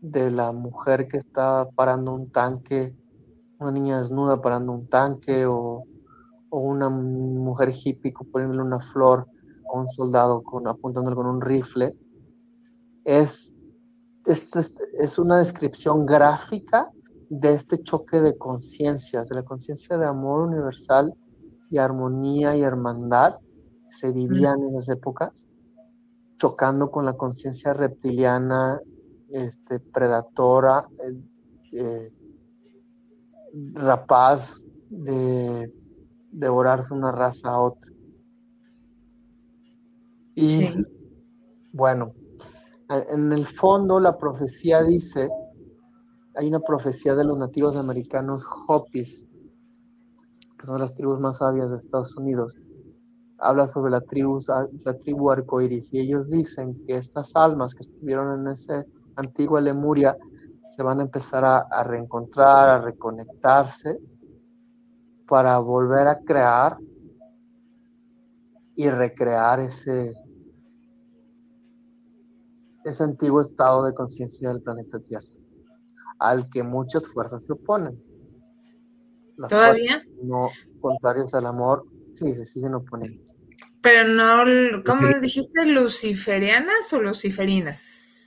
[0.00, 2.94] de la mujer que está parando un tanque,
[3.58, 5.84] una niña desnuda parando un tanque, o,
[6.50, 9.26] una mujer hippie poniéndole una flor
[9.70, 11.94] a un soldado con, apuntándole con un rifle.
[13.04, 13.54] Es,
[14.24, 14.48] es,
[14.98, 16.90] es una descripción gráfica
[17.28, 21.12] de este choque de conciencias, de la conciencia de amor universal
[21.70, 25.46] y armonía y hermandad que se vivían en esas épocas,
[26.38, 28.80] chocando con la conciencia reptiliana,
[29.28, 31.22] este, predatora, eh,
[31.72, 32.12] eh,
[33.74, 34.54] rapaz
[34.90, 35.72] de
[36.30, 37.90] devorarse una raza a otra.
[40.34, 40.68] Y
[41.72, 42.12] bueno,
[42.88, 45.28] en el fondo la profecía dice
[46.38, 49.26] hay una profecía de los nativos americanos Hopis,
[50.58, 52.56] que son las tribus más sabias de Estados Unidos.
[53.38, 58.40] Habla sobre la tribu, la tribu arcoiris y ellos dicen que estas almas que estuvieron
[58.40, 58.84] en esa
[59.18, 60.16] antigua Lemuria
[60.74, 63.98] se van a empezar a, reencontrar, a reconectarse
[65.26, 66.78] para volver a crear
[68.76, 70.14] y recrear ese,
[72.84, 75.26] ese antiguo estado de conciencia del planeta Tierra
[76.20, 78.02] al que muchas fuerzas se oponen.
[79.48, 80.02] ¿Todavía?
[80.22, 80.50] No
[80.80, 83.22] contrarias al amor, sí, se siguen oponiendo.
[83.80, 85.64] Pero no, ¿cómo dijiste?
[85.66, 88.17] ¿Luciferianas o luciferinas?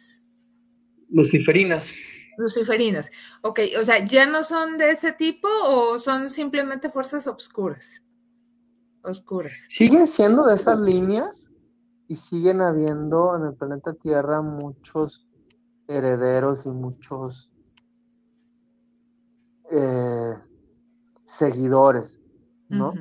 [1.11, 1.93] Luciferinas.
[2.37, 3.11] Luciferinas.
[3.41, 8.03] Ok, o sea, ¿ya no son de ese tipo o son simplemente fuerzas oscuras?
[9.03, 9.67] Oscuras.
[9.69, 11.51] Siguen siendo de esas líneas
[12.07, 15.27] y siguen habiendo en el planeta Tierra muchos
[15.87, 17.49] herederos y muchos
[19.71, 20.35] eh,
[21.25, 22.21] seguidores,
[22.69, 22.93] ¿no?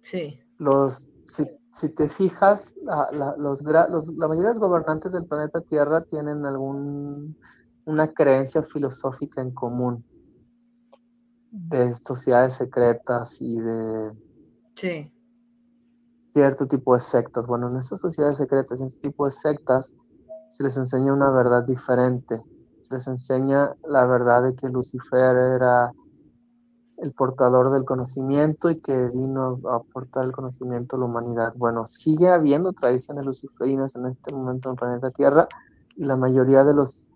[0.00, 0.40] Sí.
[0.58, 6.44] Los, si, te fijas, la, los, la mayoría de los gobernantes del planeta Tierra tienen
[6.44, 7.36] algún,
[7.84, 10.04] una creencia filosófica en común
[11.50, 14.12] de sociedades secretas y de
[14.76, 15.12] sí.
[16.32, 17.46] cierto tipo de sectas.
[17.46, 19.94] Bueno, en estas sociedades secretas, en este tipo de sectas,
[20.50, 22.44] se les enseña una verdad diferente
[22.90, 25.92] les enseña la verdad de que Lucifer era
[27.00, 31.54] el portador del conocimiento y que vino a aportar el conocimiento a la humanidad.
[31.56, 35.48] Bueno, sigue habiendo tradiciones luciferinas en este momento en el planeta Tierra
[35.96, 37.08] y la mayoría de los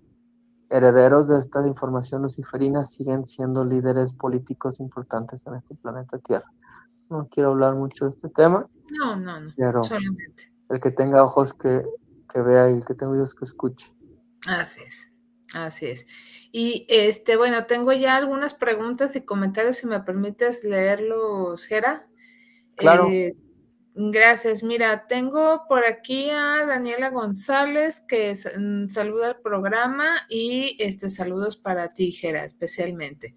[0.71, 6.51] herederos de esta información luciferina siguen siendo líderes políticos importantes en este planeta Tierra.
[7.11, 8.67] No quiero hablar mucho de este tema.
[8.91, 9.53] No, no, no.
[9.57, 9.83] Pero
[10.71, 11.85] el que tenga ojos que,
[12.33, 13.95] que vea y el que tenga oídos que escuche.
[14.47, 15.14] Así es.
[15.55, 16.07] Así es.
[16.53, 22.07] Y este, bueno, tengo ya algunas preguntas y comentarios, si me permites leerlos, Gera.
[22.77, 23.09] Claro.
[23.09, 23.37] Eh,
[23.97, 24.65] Gracias.
[24.65, 31.57] Mira, tengo por aquí a Daniela González que mm, saluda al programa y este saludos
[31.57, 33.37] para ti, Jera, especialmente.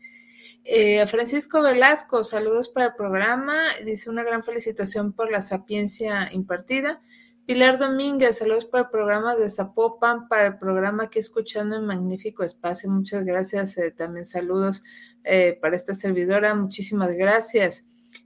[0.63, 3.67] Eh, Francisco Velasco, saludos para el programa.
[3.85, 7.01] Dice una gran felicitación por la sapiencia impartida.
[7.47, 12.43] Pilar Domínguez, saludos para el programa de Zapopan, para el programa que escuchando en magnífico
[12.43, 12.89] espacio.
[12.89, 13.77] Muchas gracias.
[13.77, 14.83] Eh, también saludos
[15.23, 16.53] eh, para esta servidora.
[16.55, 17.85] Muchísimas gracias.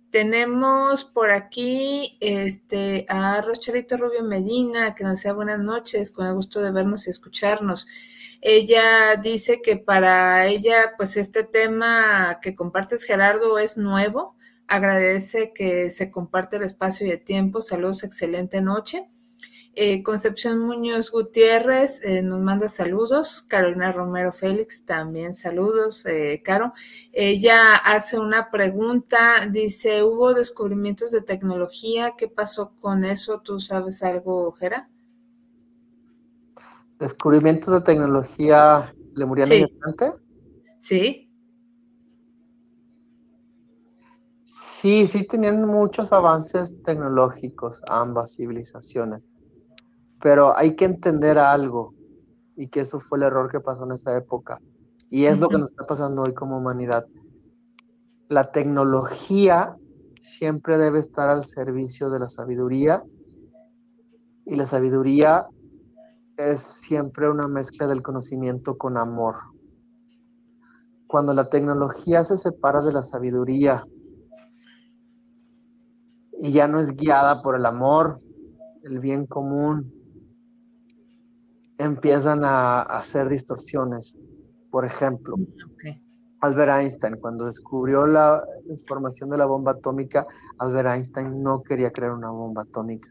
[0.09, 6.33] Tenemos por aquí este, a Rochelito Rubio Medina, que nos sea buenas noches, con el
[6.33, 7.85] gusto de vernos y escucharnos.
[8.41, 14.35] Ella dice que para ella, pues este tema que compartes, Gerardo, es nuevo.
[14.71, 17.61] Agradece que se comparte el espacio y el tiempo.
[17.61, 19.09] Saludos, excelente noche.
[19.73, 23.41] Eh, Concepción Muñoz Gutiérrez eh, nos manda saludos.
[23.41, 26.71] Carolina Romero Félix también saludos, eh, Caro.
[27.11, 32.13] Ella hace una pregunta, dice, ¿hubo descubrimientos de tecnología?
[32.17, 33.41] ¿Qué pasó con eso?
[33.41, 34.89] ¿Tú sabes algo, Jera?
[36.97, 39.65] ¿Descubrimientos de tecnología lemuriana sí.
[40.79, 41.30] Sí.
[44.81, 49.31] Sí, sí tenían muchos avances tecnológicos ambas civilizaciones.
[50.19, 51.93] Pero hay que entender algo
[52.55, 54.59] y que eso fue el error que pasó en esa época.
[55.11, 57.05] Y es lo que nos está pasando hoy como humanidad.
[58.27, 59.75] La tecnología
[60.19, 63.03] siempre debe estar al servicio de la sabiduría
[64.47, 65.45] y la sabiduría
[66.37, 69.35] es siempre una mezcla del conocimiento con amor.
[71.05, 73.85] Cuando la tecnología se separa de la sabiduría
[76.43, 78.17] y ya no es guiada por el amor,
[78.83, 79.93] el bien común,
[81.77, 84.17] empiezan a, hacer distorsiones.
[84.71, 85.35] Por ejemplo,
[86.39, 90.25] Albert Einstein, cuando descubrió la información de la bomba atómica,
[90.57, 93.07] Albert Einstein no quería crear una bomba atómica.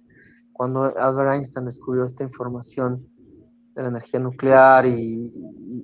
[0.53, 3.07] Cuando Albert Einstein descubrió esta información
[3.77, 5.33] de la energía nuclear y,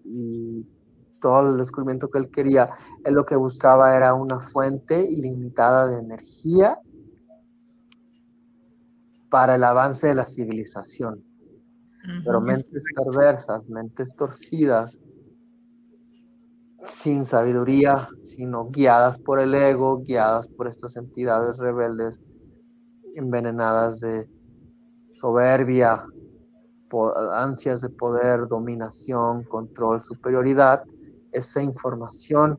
[0.05, 0.67] y
[1.21, 2.71] todo el descubrimiento que él quería,
[3.05, 6.77] él lo que buscaba era una fuente ilimitada de energía
[9.37, 11.23] para el avance de la civilización.
[12.25, 14.99] Pero mentes perversas, mentes torcidas,
[17.03, 22.23] sin sabiduría, sino guiadas por el ego, guiadas por estas entidades rebeldes,
[23.15, 24.27] envenenadas de
[25.13, 26.07] soberbia,
[27.35, 30.83] ansias de poder, dominación, control, superioridad,
[31.33, 32.59] esa información,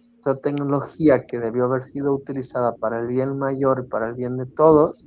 [0.00, 4.38] esta tecnología que debió haber sido utilizada para el bien mayor y para el bien
[4.38, 5.06] de todos,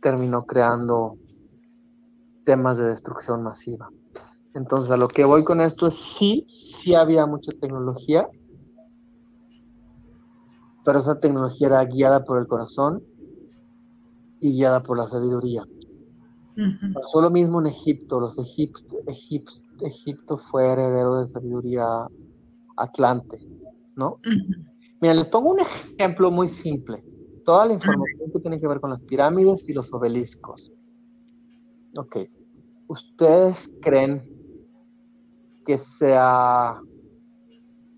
[0.00, 1.16] terminó creando
[2.44, 3.88] temas de destrucción masiva.
[4.54, 8.28] Entonces, a lo que voy con esto es sí, sí había mucha tecnología,
[10.84, 13.02] pero esa tecnología era guiada por el corazón
[14.40, 15.64] y guiada por la sabiduría.
[16.92, 18.96] Pasó lo mismo en Egipto, los Egipto,
[19.80, 21.86] Egipto fue heredero de sabiduría
[22.76, 23.38] atlante,
[23.96, 24.20] ¿no?
[25.00, 27.02] Mira, les pongo un ejemplo muy simple.
[27.44, 30.72] Toda la información que tiene que ver con las pirámides y los obeliscos.
[31.96, 32.16] Ok.
[32.88, 34.22] ¿Ustedes creen
[35.66, 36.80] que sea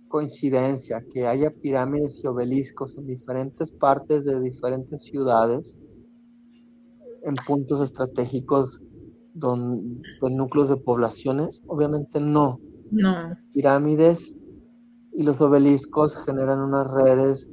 [0.09, 5.77] coincidencia que haya pirámides y obeliscos en diferentes partes de diferentes ciudades,
[7.23, 8.83] en puntos estratégicos
[9.35, 11.63] de núcleos de poblaciones?
[11.67, 12.61] Obviamente no.
[12.91, 13.37] No.
[13.53, 14.33] Pirámides
[15.13, 17.51] y los obeliscos generan unas redes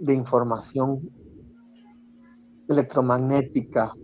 [0.00, 1.10] de información
[2.68, 3.94] electromagnética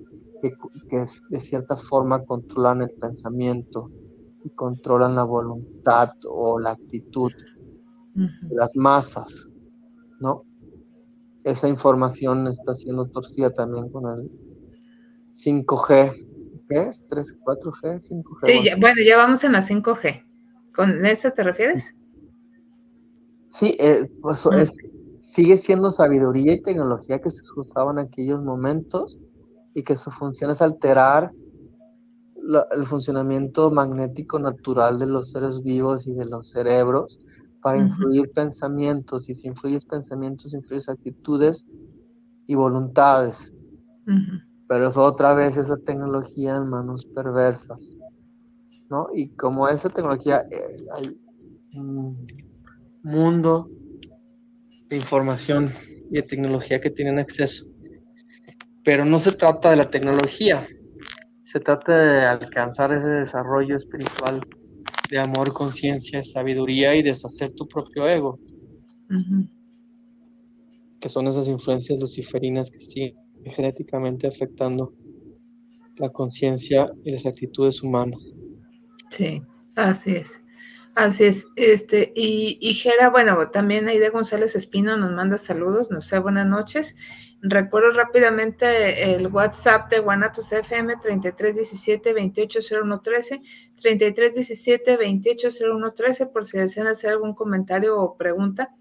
[0.43, 3.91] que, de cierta forma controlan el pensamiento
[4.45, 7.33] y controlan la voluntad o la actitud
[8.15, 9.49] de las masas,
[10.21, 10.45] ¿no?
[11.45, 14.31] Esa información está siendo torcida también con el
[15.33, 16.27] 5G.
[16.69, 17.07] ¿Qué es?
[17.09, 18.09] ¿3, 4G?
[18.09, 18.37] 5G.
[18.43, 20.25] Sí, bueno, ya vamos en la 5G.
[20.75, 21.95] ¿Con eso te refieres?
[23.49, 24.75] Sí, eh, pues es,
[25.37, 29.19] sigue siendo sabiduría y tecnología que se usaban en aquellos momentos
[29.75, 31.31] y que su función es alterar
[32.71, 37.19] el funcionamiento magnético natural de los seres vivos y de los cerebros
[37.61, 39.29] para influir pensamientos.
[39.29, 41.67] Y si influyes pensamientos influyes actitudes
[42.47, 43.53] y voluntades.
[44.69, 47.93] Pero es otra vez esa tecnología en manos perversas
[48.89, 49.09] ¿no?
[49.15, 51.21] y como esa tecnología eh, hay
[51.75, 52.27] un
[53.03, 53.69] mundo
[54.89, 55.73] de información
[56.11, 57.67] y de tecnología que tienen acceso
[58.87, 60.65] pero no se trata de la tecnología,
[61.53, 64.41] se trata de alcanzar ese desarrollo espiritual
[65.11, 68.39] de amor, conciencia, sabiduría y deshacer tu propio ego.
[71.01, 74.95] que son esas influencias luciferinas que siguen genéticamente afectando
[75.97, 78.33] la conciencia y las actitudes humanas.
[79.09, 79.43] Sí,
[79.75, 80.43] así es.
[80.97, 86.07] Así es, este, y, y Jera, bueno, también Aide González Espino nos manda saludos, nos
[86.07, 86.97] sé buenas noches.
[87.43, 93.43] Recuerdo rápidamente el WhatsApp de Guanatos FM 3317 280113,
[93.79, 98.75] 3317 280113, por si desean hacer algún comentario o pregunta.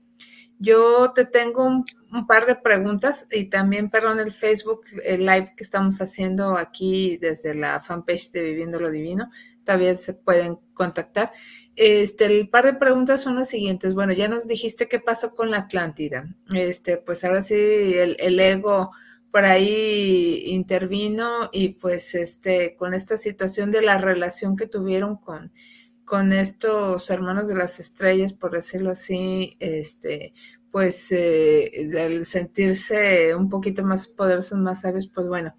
[0.57, 5.53] Yo te tengo un, un, par de preguntas y también, perdón, el Facebook el live
[5.57, 9.29] que estamos haciendo aquí desde la fanpage de Viviendo lo Divino,
[9.65, 11.33] también se pueden contactar.
[11.75, 13.95] Este, el par de preguntas son las siguientes.
[13.95, 16.33] Bueno, ya nos dijiste qué pasó con la Atlántida.
[16.53, 18.91] Este, pues ahora sí, el, el ego
[19.35, 25.51] por ahí intervino y pues este, con esta situación de la relación que tuvieron con,
[26.05, 30.33] con estos hermanos de las estrellas, por decirlo así, este,
[30.71, 31.69] pues eh,
[31.99, 35.53] al sentirse un poquito más poderosos, más sabios, pues bueno,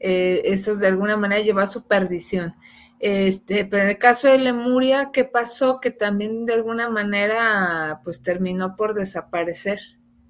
[0.00, 2.54] eh, eso de alguna manera llevó a su perdición.
[3.02, 5.80] Este, pero en el caso de Lemuria, ¿qué pasó?
[5.80, 9.80] Que también de alguna manera pues terminó por desaparecer.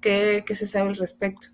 [0.01, 1.49] ¿Qué, qué se sabe al respecto?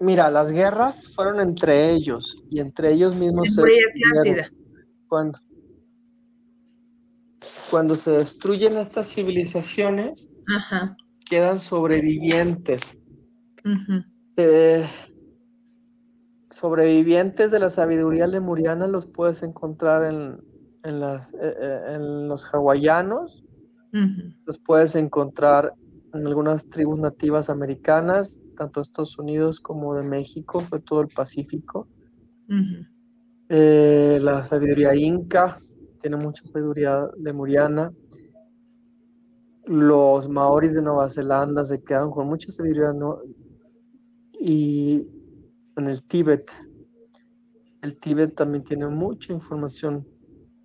[0.00, 4.50] Mira, las guerras fueron entre ellos y entre ellos mismos Lemuria se Atlántida.
[5.08, 5.38] Cuando,
[7.70, 10.96] cuando se destruyen estas civilizaciones, Ajá.
[11.28, 12.80] quedan sobrevivientes.
[13.62, 14.00] Uh
[14.38, 14.88] eh,
[16.62, 20.40] sobrevivientes de la sabiduría lemuriana los puedes encontrar en,
[20.84, 23.42] en, las, eh, en los hawaianos,
[23.92, 24.36] uh -huh.
[24.46, 25.74] los puedes encontrar
[26.14, 31.08] en algunas tribus nativas americanas, tanto de Estados Unidos como de México, fue todo el
[31.08, 31.88] Pacífico.
[32.48, 32.88] Uh -huh.
[33.48, 35.58] eh, la sabiduría inca
[36.00, 37.90] tiene mucha sabiduría lemuriana.
[39.66, 43.18] Los maoris de Nueva Zelanda se quedaron con mucha sabiduría ¿no?
[44.40, 45.06] y
[45.76, 46.50] en el Tíbet.
[47.82, 50.06] El Tíbet también tiene mucha información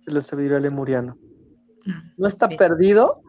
[0.06, 1.16] de la sabiduría lemuriana.
[2.16, 3.22] No está perdido,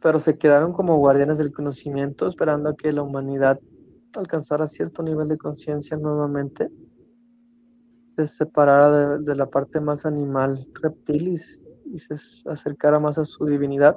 [0.00, 3.60] pero se quedaron como guardianes del conocimiento, esperando a que la humanidad
[4.14, 6.70] alcanzara cierto nivel de conciencia nuevamente,
[8.16, 11.60] se separara de, de, la parte más animal, reptilis,
[11.92, 12.14] y se
[12.48, 13.96] acercara más a su divinidad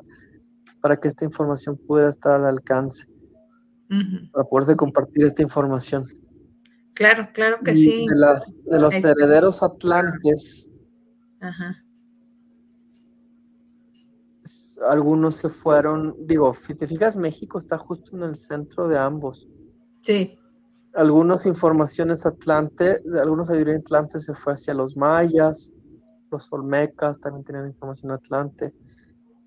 [0.82, 3.08] para que esta información pudiera estar al alcance,
[3.90, 4.32] uh -huh.
[4.32, 6.06] para poderse compartir esta información.
[6.94, 8.06] Claro, claro que y sí.
[8.08, 10.68] De, las, de los Es- herederos atlantes,
[11.40, 11.84] Ajá.
[14.88, 19.48] algunos se fueron, digo, si te fijas, México está justo en el centro de ambos.
[20.02, 20.38] Sí.
[20.94, 25.72] Algunas informaciones atlante, de algunos sabiduría atlante se fue hacia los mayas,
[26.32, 28.74] los olmecas también tenían información atlante,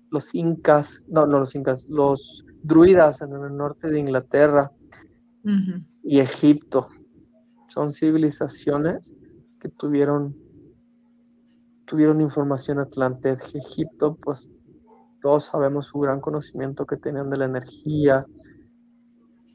[0.09, 4.71] los incas, no, no los incas, los druidas en el norte de Inglaterra
[5.43, 5.85] Uh -huh.
[6.01, 6.87] y Egipto.
[7.75, 9.13] Son civilizaciones
[9.59, 10.33] que tuvieron
[11.85, 13.37] tuvieron información atlante.
[13.53, 14.55] Egipto, pues
[15.21, 18.25] todos sabemos su gran conocimiento que tenían de la energía,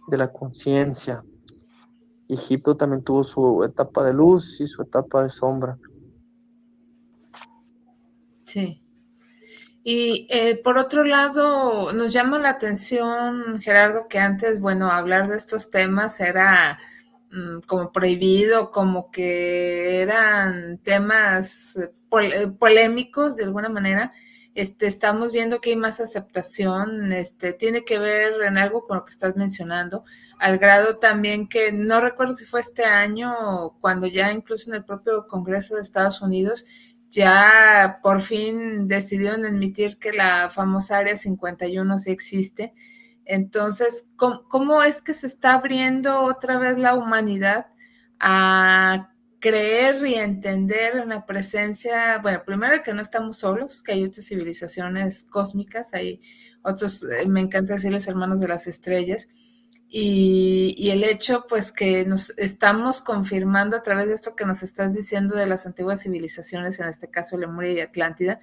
[0.06, 1.24] de la conciencia.
[2.28, 5.78] Egipto también tuvo su etapa de luz y su etapa de sombra.
[8.44, 8.82] Sí.
[9.82, 15.38] Y eh, por otro lado, nos llama la atención, Gerardo, que antes, bueno, hablar de
[15.38, 16.78] estos temas era
[17.66, 21.76] como prohibido, como que eran temas
[22.09, 24.12] pol polémicos de alguna manera.
[24.55, 29.05] Este, estamos viendo que hay más aceptación, este, tiene que ver en algo con lo
[29.05, 30.05] que estás mencionando,
[30.41, 34.85] al grado también que no recuerdo si fue este año, cuando ya incluso en el
[34.85, 36.64] propio Congreso de Estados Unidos
[37.11, 42.72] ya por fin decidieron admitir que la famosa Área 51 sí existe.
[43.31, 47.68] Entonces, ¿cómo, ¿cómo, es que se está abriendo otra vez la humanidad
[48.18, 54.05] a creer y entender en la presencia, bueno, primero que no estamos solos, que hay
[54.05, 56.20] otras civilizaciones cósmicas, hay
[56.62, 59.28] otros, eh, me encanta decirles hermanos de las estrellas,
[59.89, 64.64] y, y, el hecho, pues, que nos estamos confirmando a través de esto que nos
[64.64, 68.41] estás diciendo de las antiguas civilizaciones, en este caso Lemuria y Atlántida,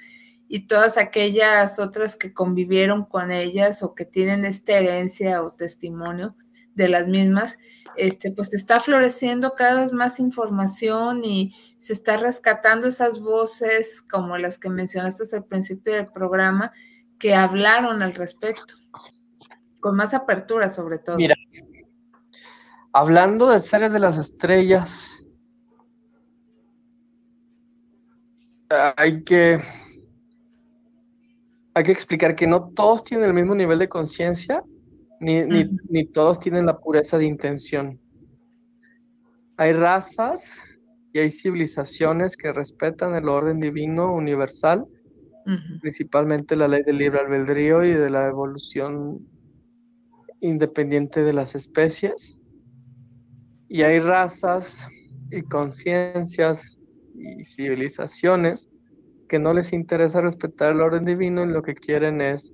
[0.48, 6.36] y todas aquellas otras que convivieron con ellas o que tienen esta herencia o testimonio
[6.76, 7.58] de las mismas,
[7.96, 14.38] este, pues está floreciendo cada vez más información y se está rescatando esas voces como
[14.38, 16.72] las que mencionaste al principio del programa
[17.18, 18.76] que hablaron al respecto
[19.80, 21.18] con más apertura sobre todo.
[21.18, 21.36] Mira,
[22.94, 25.24] hablando de seres de las estrellas,
[28.70, 29.62] hay que,
[31.78, 34.64] hay que explicar que no todos tienen el mismo nivel de conciencia
[35.20, 38.00] ni, ni, todos tienen la pureza de intención.
[39.58, 40.60] Hay razas
[41.14, 44.88] y hay civilizaciones que respetan el orden divino universal,
[45.80, 49.28] principalmente la ley del libre albedrío y de la evolución
[50.42, 52.40] independiente de las especies.
[53.70, 54.88] Y hay razas
[55.30, 56.80] y conciencias
[57.14, 58.68] y civilizaciones
[59.28, 62.54] que no les interesa respetar el orden divino y lo que quieren es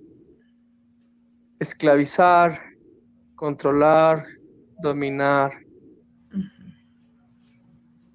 [1.60, 2.60] esclavizar,
[3.36, 4.26] controlar,
[4.82, 5.54] dominar,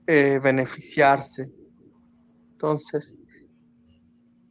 [0.07, 1.51] eh, beneficiarse.
[2.53, 3.15] Entonces,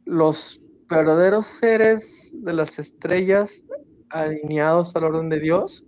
[0.04, 3.62] los verdaderos seres de las estrellas
[4.08, 5.84] alineados al orden de Dios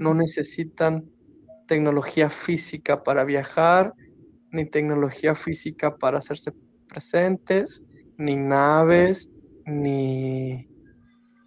[0.00, 1.08] no necesitan
[1.66, 3.94] tecnología física para viajar,
[4.50, 6.52] ni tecnología física para hacerse
[6.94, 7.82] presentes,
[8.16, 9.28] ni naves,
[9.66, 10.68] ni,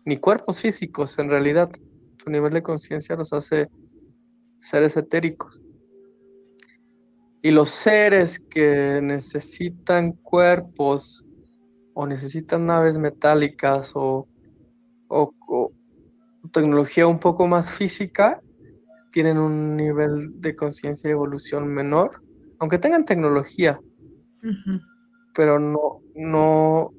[0.06, 1.72] ni cuerpos físicos en realidad.
[2.22, 3.70] Su nivel de conciencia los hace
[4.60, 5.62] seres etéricos.
[7.42, 11.26] Y los seres que necesitan cuerpos
[11.94, 14.28] o necesitan naves metálicas o,
[15.08, 15.72] o
[16.52, 18.42] tecnología un poco más física,
[19.12, 22.22] tienen un nivel de conciencia y evolución menor,
[22.60, 23.80] aunque tengan tecnología,
[25.38, 26.92] pero no, no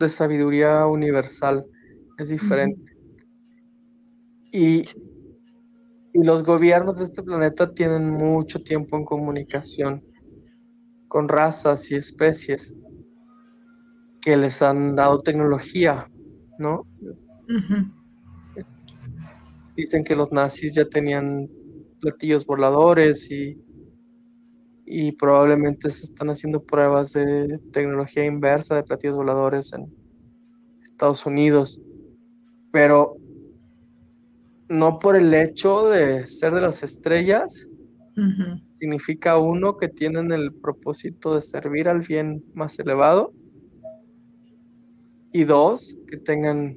[0.00, 1.64] de sabiduría universal,
[2.18, 2.96] es diferente.
[4.52, 4.82] y,
[6.12, 10.04] y los gobiernos de este planeta tienen mucho tiempo en comunicación
[11.06, 12.74] con razas y especies
[14.20, 16.10] que les han dado tecnología,
[16.58, 16.88] ¿no?
[19.76, 21.48] Dicen que los nazis ya tenían
[22.00, 23.62] platillos voladores y,
[24.90, 29.94] y probablemente se están haciendo pruebas de tecnología inversa de platillos voladores en
[30.82, 31.82] Estados Unidos.
[32.72, 33.16] Pero
[34.70, 37.66] no por el hecho de ser de las estrellas,
[38.80, 43.32] significa uno que tienen el propósito de servir al bien más elevado
[45.32, 46.76] y dos, que tengan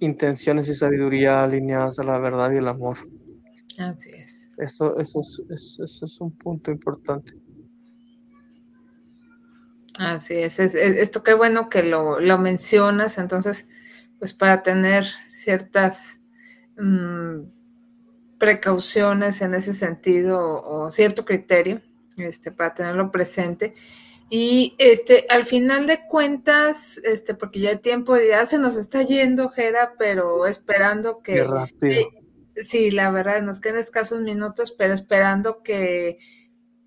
[0.00, 2.98] intenciones y sabiduría alineadas a la verdad y el amor.
[3.78, 4.33] Así es.
[4.58, 7.34] Eso, eso, es, eso es un punto importante.
[9.98, 13.68] Así es, esto qué bueno que lo, mencionas, entonces,
[14.18, 16.20] pues para tener ciertas
[16.76, 17.42] mm,
[18.38, 21.80] precauciones en ese sentido o, cierto criterio,
[22.16, 23.74] este, para tenerlo presente.
[24.30, 29.02] Y este, al final de cuentas, este, porque ya el tiempo ya se nos está
[29.02, 31.46] yendo, Jera, pero esperando que.
[32.56, 36.18] Sí, la verdad, nos quedan escasos minutos, pero esperando que,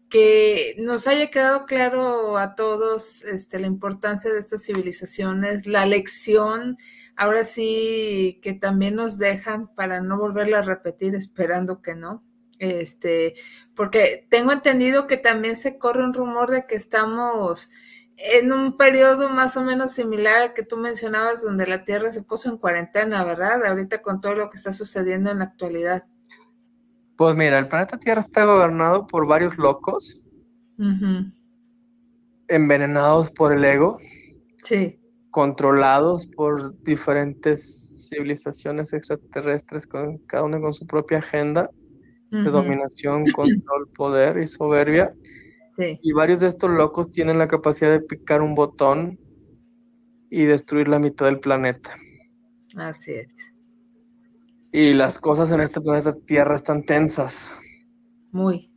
[0.09, 6.77] que nos haya quedado claro a todos este, la importancia de estas civilizaciones, la lección,
[7.15, 12.23] ahora sí que también nos dejan para no volverla a repetir, esperando que no.
[12.59, 13.35] Este,
[13.75, 17.69] porque tengo entendido que también se corre un rumor de que estamos
[18.17, 22.23] en un periodo más o menos similar al que tú mencionabas, donde la Tierra se
[22.23, 23.63] puso en cuarentena, ¿verdad?
[23.65, 26.05] Ahorita con todo lo que está sucediendo en la actualidad.
[27.15, 30.23] Pues mira, el planeta Tierra está gobernado por varios locos,
[32.47, 33.97] envenenados por el ego,
[34.63, 34.99] sí.
[35.31, 41.69] controlados por diferentes civilizaciones extraterrestres, con cada uno con su propia agenda
[42.29, 45.09] de dominación, control, poder y soberbia.
[45.77, 49.19] Y varios de estos locos tienen la capacidad de picar un botón
[50.29, 51.95] y destruir la mitad del planeta.
[52.75, 53.53] Así es.
[54.71, 57.55] Y las cosas en este planeta Tierra están tensas.
[58.31, 58.71] Muy.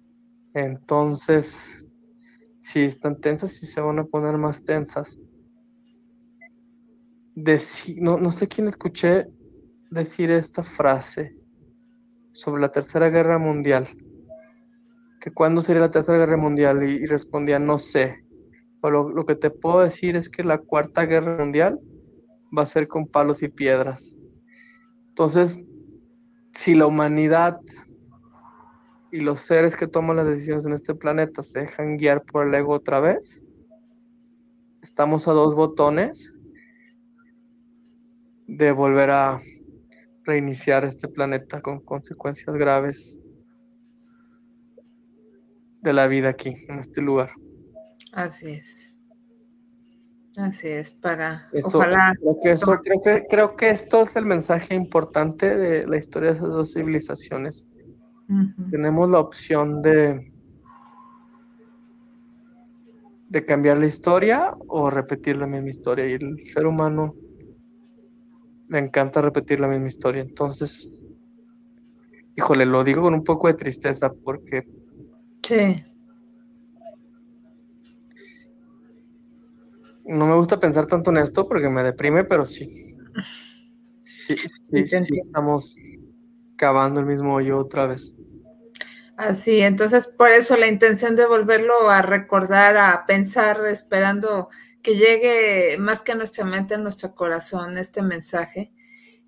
[0.55, 1.87] Entonces,
[2.61, 5.19] si están tensas y se van a poner más tensas.
[7.35, 9.27] no, no sé quién escuché
[9.91, 11.37] decir esta frase
[12.33, 13.89] sobre la Tercera Guerra Mundial,
[15.21, 18.25] que cuándo sería la Tercera Guerra Mundial y, respondía no sé.
[18.83, 21.79] Pero lo, que te puedo decir es que la Cuarta Guerra Mundial
[22.57, 24.17] va a ser con palos y piedras.
[25.09, 25.59] Entonces,
[26.53, 27.61] si la humanidad
[29.13, 32.55] y los seres que toman las decisiones en este planeta se dejan guiar por el
[32.55, 33.45] ego otra vez,
[34.83, 36.33] estamos a dos botones
[38.47, 39.43] de volver a
[40.25, 43.20] reiniciar este planeta con consecuencias graves
[45.83, 47.31] de la vida aquí, en este lugar.
[48.13, 48.91] Así es.
[50.37, 52.15] Así es, para ojalá.
[52.21, 52.39] Creo
[53.03, 57.67] que, creo, que, esto es el mensaje importante de la historia de esas dos civilizaciones.
[58.71, 60.33] Tenemos la opción de,
[63.29, 66.07] de cambiar la historia o repetir la misma historia.
[66.07, 67.17] Y el ser humano
[68.69, 70.23] me encanta repetir la misma historia.
[70.23, 70.89] Entonces,
[72.37, 74.80] híjole, lo digo con un poco de tristeza porque...
[75.51, 75.85] Sí.
[80.05, 82.97] No me gusta pensar tanto en esto porque me deprime, pero sí.
[84.05, 85.77] Sí, sí, sí, estamos
[86.55, 88.15] cavando el mismo hoyo otra vez.
[89.17, 94.51] Así, entonces por eso la intención de volverlo a recordar, a pensar, esperando
[94.83, 98.71] que llegue más que a nuestra mente, a nuestro corazón, este mensaje,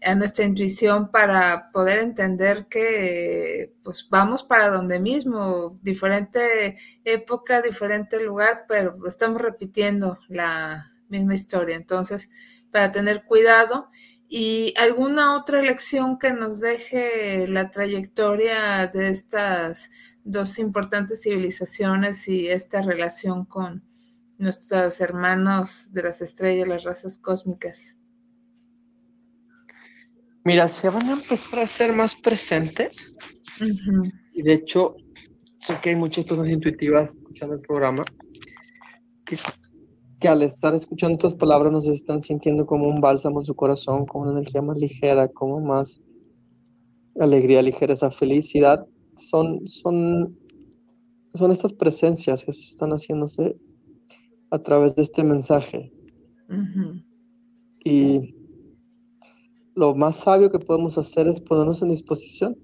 [0.05, 8.23] a nuestra intuición para poder entender que pues vamos para donde mismo, diferente época, diferente
[8.23, 11.77] lugar, pero estamos repitiendo la misma historia.
[11.77, 12.31] Entonces,
[12.71, 13.91] para tener cuidado
[14.29, 19.91] y alguna otra lección que nos deje la trayectoria de estas
[20.25, 23.85] dos importantes civilizaciones y esta relación con
[24.39, 27.99] nuestros hermanos de las estrellas, las razas cósmicas.
[30.45, 33.13] Mira, se van a empezar a ser más presentes.
[34.35, 34.97] Y de hecho,
[35.59, 38.05] sé que hay muchas personas intuitivas escuchando el programa
[39.25, 39.37] que
[40.23, 44.07] que al estar escuchando estas palabras nos están sintiendo como un bálsamo en su corazón,
[44.07, 46.01] como una energía más ligera, como más
[47.19, 48.87] alegría, ligereza, felicidad.
[49.17, 50.39] Son, son,
[51.35, 53.57] son estas presencias que se están haciéndose
[54.53, 55.93] a través de este mensaje.
[57.85, 58.37] Y
[59.75, 62.57] lo más sabio que podemos hacer es ponernos en disposición,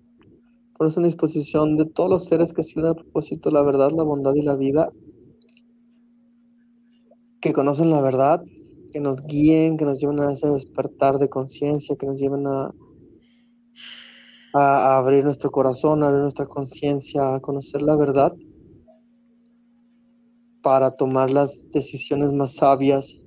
[0.76, 4.34] ponernos en disposición de todos los seres que siguen a propósito la verdad, la bondad
[4.34, 4.90] y la vida
[7.40, 8.42] que conocen la verdad,
[8.92, 12.74] que nos guíen, que nos lleven a ese despertar de conciencia, que nos lleven a,
[14.54, 18.32] a, abrir nuestro corazón, a abrir nuestra conciencia, a conocer la verdad
[20.62, 23.20] para tomar las decisiones más sabias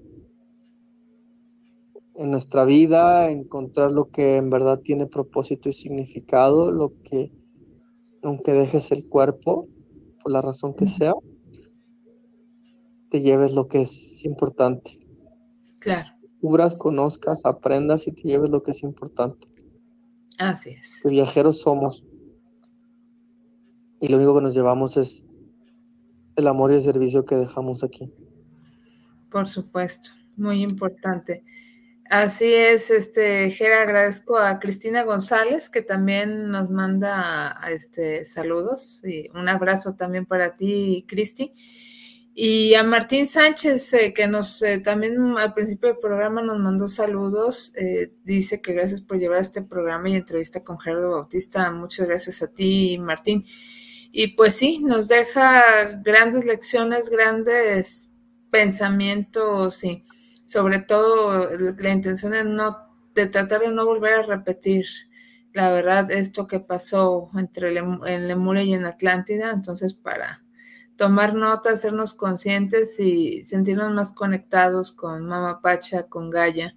[2.21, 7.31] en nuestra vida, encontrar lo que en verdad tiene propósito y significado, lo que,
[8.21, 9.67] aunque dejes el cuerpo,
[10.21, 11.13] por la razón que sea,
[13.09, 14.99] te lleves lo que es importante.
[15.79, 16.09] Claro.
[16.21, 19.47] Descubras, conozcas, aprendas y te lleves lo que es importante.
[20.37, 21.01] Así es.
[21.01, 22.05] Que viajeros somos.
[23.99, 25.25] Y lo único que nos llevamos es
[26.35, 28.13] el amor y el servicio que dejamos aquí.
[29.31, 31.43] Por supuesto, muy importante.
[32.11, 39.29] Así es, este, Gera, agradezco a Cristina González, que también nos manda este, saludos y
[39.33, 41.53] un abrazo también para ti, Cristi.
[42.33, 46.89] Y a Martín Sánchez, eh, que nos eh, también al principio del programa nos mandó
[46.89, 51.71] saludos, eh, dice que gracias por llevar este programa y entrevista con Gerardo Bautista.
[51.71, 53.45] Muchas gracias a ti, Martín.
[54.11, 58.11] Y pues sí, nos deja grandes lecciones, grandes
[58.49, 60.03] pensamientos y
[60.51, 62.77] sobre todo la intención de no
[63.15, 64.85] de tratar de no volver a repetir
[65.53, 70.43] la verdad esto que pasó entre en Lemuria y en Atlántida, entonces para
[70.97, 76.75] tomar nota, hacernos conscientes y sentirnos más conectados con Mama Pacha, con Gaia,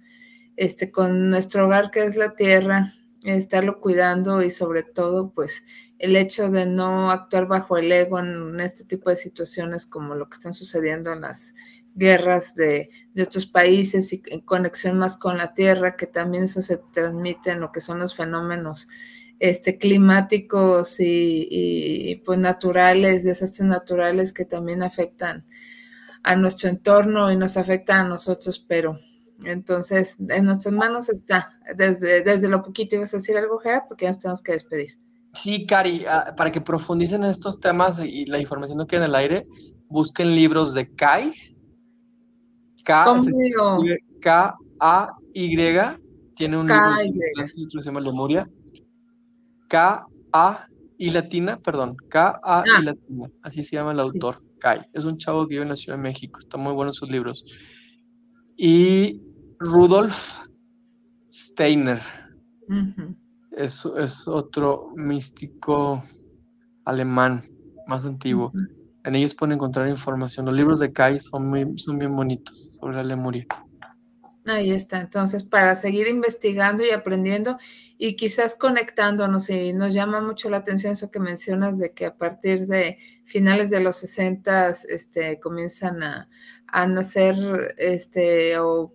[0.55, 5.63] este, con nuestro hogar que es la tierra, estarlo cuidando y sobre todo, pues,
[5.99, 10.29] el hecho de no actuar bajo el ego en este tipo de situaciones como lo
[10.29, 11.55] que están sucediendo en las
[11.95, 16.61] guerras de, de, otros países y en conexión más con la tierra, que también eso
[16.61, 18.87] se transmite en lo que son los fenómenos
[19.39, 25.45] este, climáticos y, pues naturales, desastres naturales que también afectan
[26.23, 28.97] a nuestro entorno y nos afectan a nosotros, pero
[29.43, 34.05] entonces en nuestras manos está, desde, desde lo poquito ibas a decir algo, Jera, porque
[34.05, 34.97] ya nos tenemos que despedir.
[35.33, 39.05] Sí, Cari, ah, para que profundicen en estos temas y la información no quede en
[39.05, 39.47] el aire,
[39.89, 41.33] busquen libros de Kai.
[44.21, 45.55] K-A-Y,
[46.35, 46.95] tiene un libro
[47.35, 48.47] que se llama Lemuria
[49.67, 50.67] K-A
[50.97, 52.81] y latina, perdón, K-A y ah.
[52.83, 54.81] latina, así se llama el autor, Kai.
[54.93, 57.43] Es un chavo que vive en la Ciudad de México, está muy bueno sus libros.
[58.57, 59.21] Y
[59.59, 60.15] Rudolf
[61.31, 62.01] Steiner
[63.51, 63.85] es,
[64.27, 66.03] otro místico
[66.85, 67.43] alemán
[67.87, 68.51] más antiguo.
[69.05, 70.47] En ellos pueden encontrar información.
[70.47, 73.45] Los libros de Kai son, muy, son bien bonitos sobre la Lemuria.
[74.47, 74.99] Ahí está.
[74.99, 77.57] Entonces, para seguir investigando y aprendiendo
[77.97, 82.17] y quizás conectándonos, y nos llama mucho la atención eso que mencionas de que a
[82.17, 86.27] partir de finales de los 60 este, comienzan a,
[86.87, 87.35] nacer
[87.77, 88.93] este, o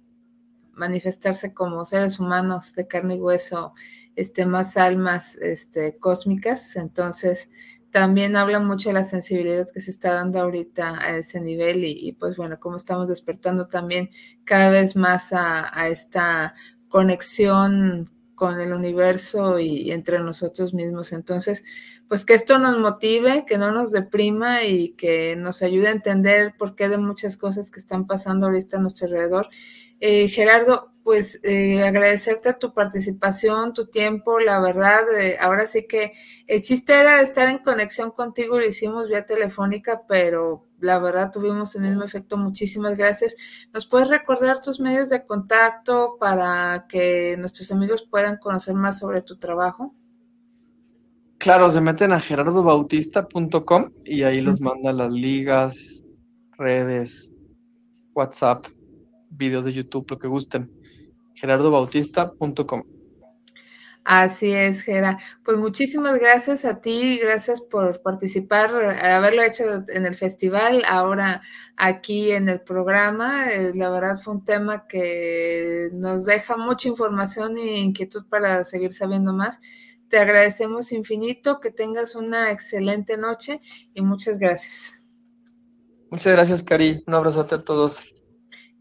[0.75, 3.75] manifestarse como seres humanos de carne y hueso,
[4.17, 6.77] este, más almas este, cósmicas.
[6.77, 7.49] Entonces,
[7.91, 12.13] también habla mucho de la sensibilidad que se está dando ahorita a ese nivel y,
[12.13, 14.11] pues bueno, cómo estamos despertando también
[14.45, 16.55] cada vez más a, esta
[16.89, 21.13] conexión con el universo y entre nosotros mismos.
[21.13, 21.65] Entonces,
[22.09, 26.55] pues que esto nos motive, que no nos deprima y que nos ayude a entender
[26.59, 29.49] por qué de muchas cosas que están pasando ahorita a nuestro alrededor.
[30.01, 36.13] Eh, Gerardo, pues eh, agradecerte tu participación, tu tiempo, la verdad, eh, ahora sí que
[36.47, 41.75] el chiste era estar en conexión contigo, lo hicimos vía telefónica, pero la verdad tuvimos
[41.75, 42.37] el mismo efecto.
[42.37, 43.35] Muchísimas gracias.
[43.75, 49.21] ¿Nos puedes recordar tus medios de contacto para que nuestros amigos puedan conocer más sobre
[49.23, 49.93] tu trabajo?
[51.39, 56.05] Claro, se meten a gerardobautista.com y ahí los manda las ligas,
[56.57, 57.33] redes,
[58.15, 58.65] WhatsApp,
[59.31, 60.80] videos de YouTube, lo que gusten.
[61.41, 62.83] gerardobautista.com.
[64.05, 65.19] Así es, Gera.
[65.45, 68.71] Pues muchísimas gracias a ti, gracias por participar,
[69.05, 71.43] haberlo hecho en el festival, ahora
[71.77, 73.51] aquí en el programa.
[73.51, 78.93] Eh, la verdad fue un tema que nos deja mucha información e inquietud para seguir
[78.93, 79.61] sabiendo más.
[80.09, 83.61] Te agradecemos infinito, que tengas una excelente noche
[83.95, 85.01] y muchas gracias.
[86.11, 87.05] Muchas gracias, Cari.
[87.07, 87.97] Un abrazote a todos.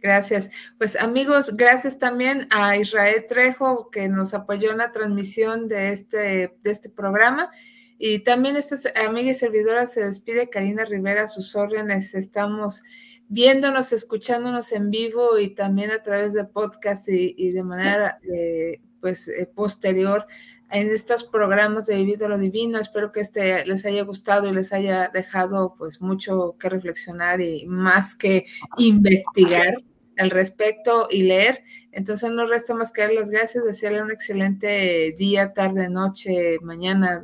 [0.02, 0.50] Gracias.
[0.78, 6.56] Pues amigos, gracias también a Israel Trejo que nos apoyó en la transmisión de este,
[6.62, 7.52] de este programa.
[7.98, 12.16] Y también esta amiga y servidora se despide, Karina Rivera, sus órdenes.
[12.16, 12.82] Estamos
[13.28, 19.28] viéndonos, escuchándonos en vivo y también a través de podcast y, de manera eh, pues
[19.28, 20.26] eh, posterior
[20.72, 22.80] en estos programas de Vivir lo Divino.
[22.80, 27.66] Espero que este les haya gustado y les haya dejado pues mucho que reflexionar y
[27.66, 28.46] más que
[28.78, 29.84] investigar
[30.20, 31.64] al respecto y leer.
[31.92, 37.22] Entonces no resta más que dar las gracias, desearle un excelente día, tarde, noche, mañana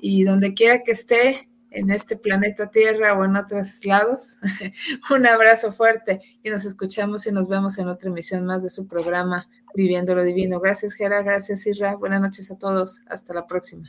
[0.00, 4.36] y donde quiera que esté en este planeta Tierra o en otros lados.
[5.10, 8.88] un abrazo fuerte y nos escuchamos y nos vemos en otra emisión más de su
[8.88, 10.58] programa Viviendo lo Divino.
[10.58, 11.22] Gracias, Gera.
[11.22, 11.94] Gracias, Isra.
[11.94, 13.02] Buenas noches a todos.
[13.06, 13.86] Hasta la próxima.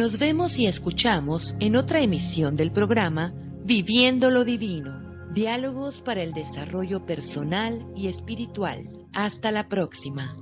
[0.00, 3.34] Nos vemos y escuchamos en otra emisión del programa
[3.66, 4.98] Viviendo lo Divino,
[5.34, 8.90] diálogos para el desarrollo personal y espiritual.
[9.12, 10.34] Hasta la próxima.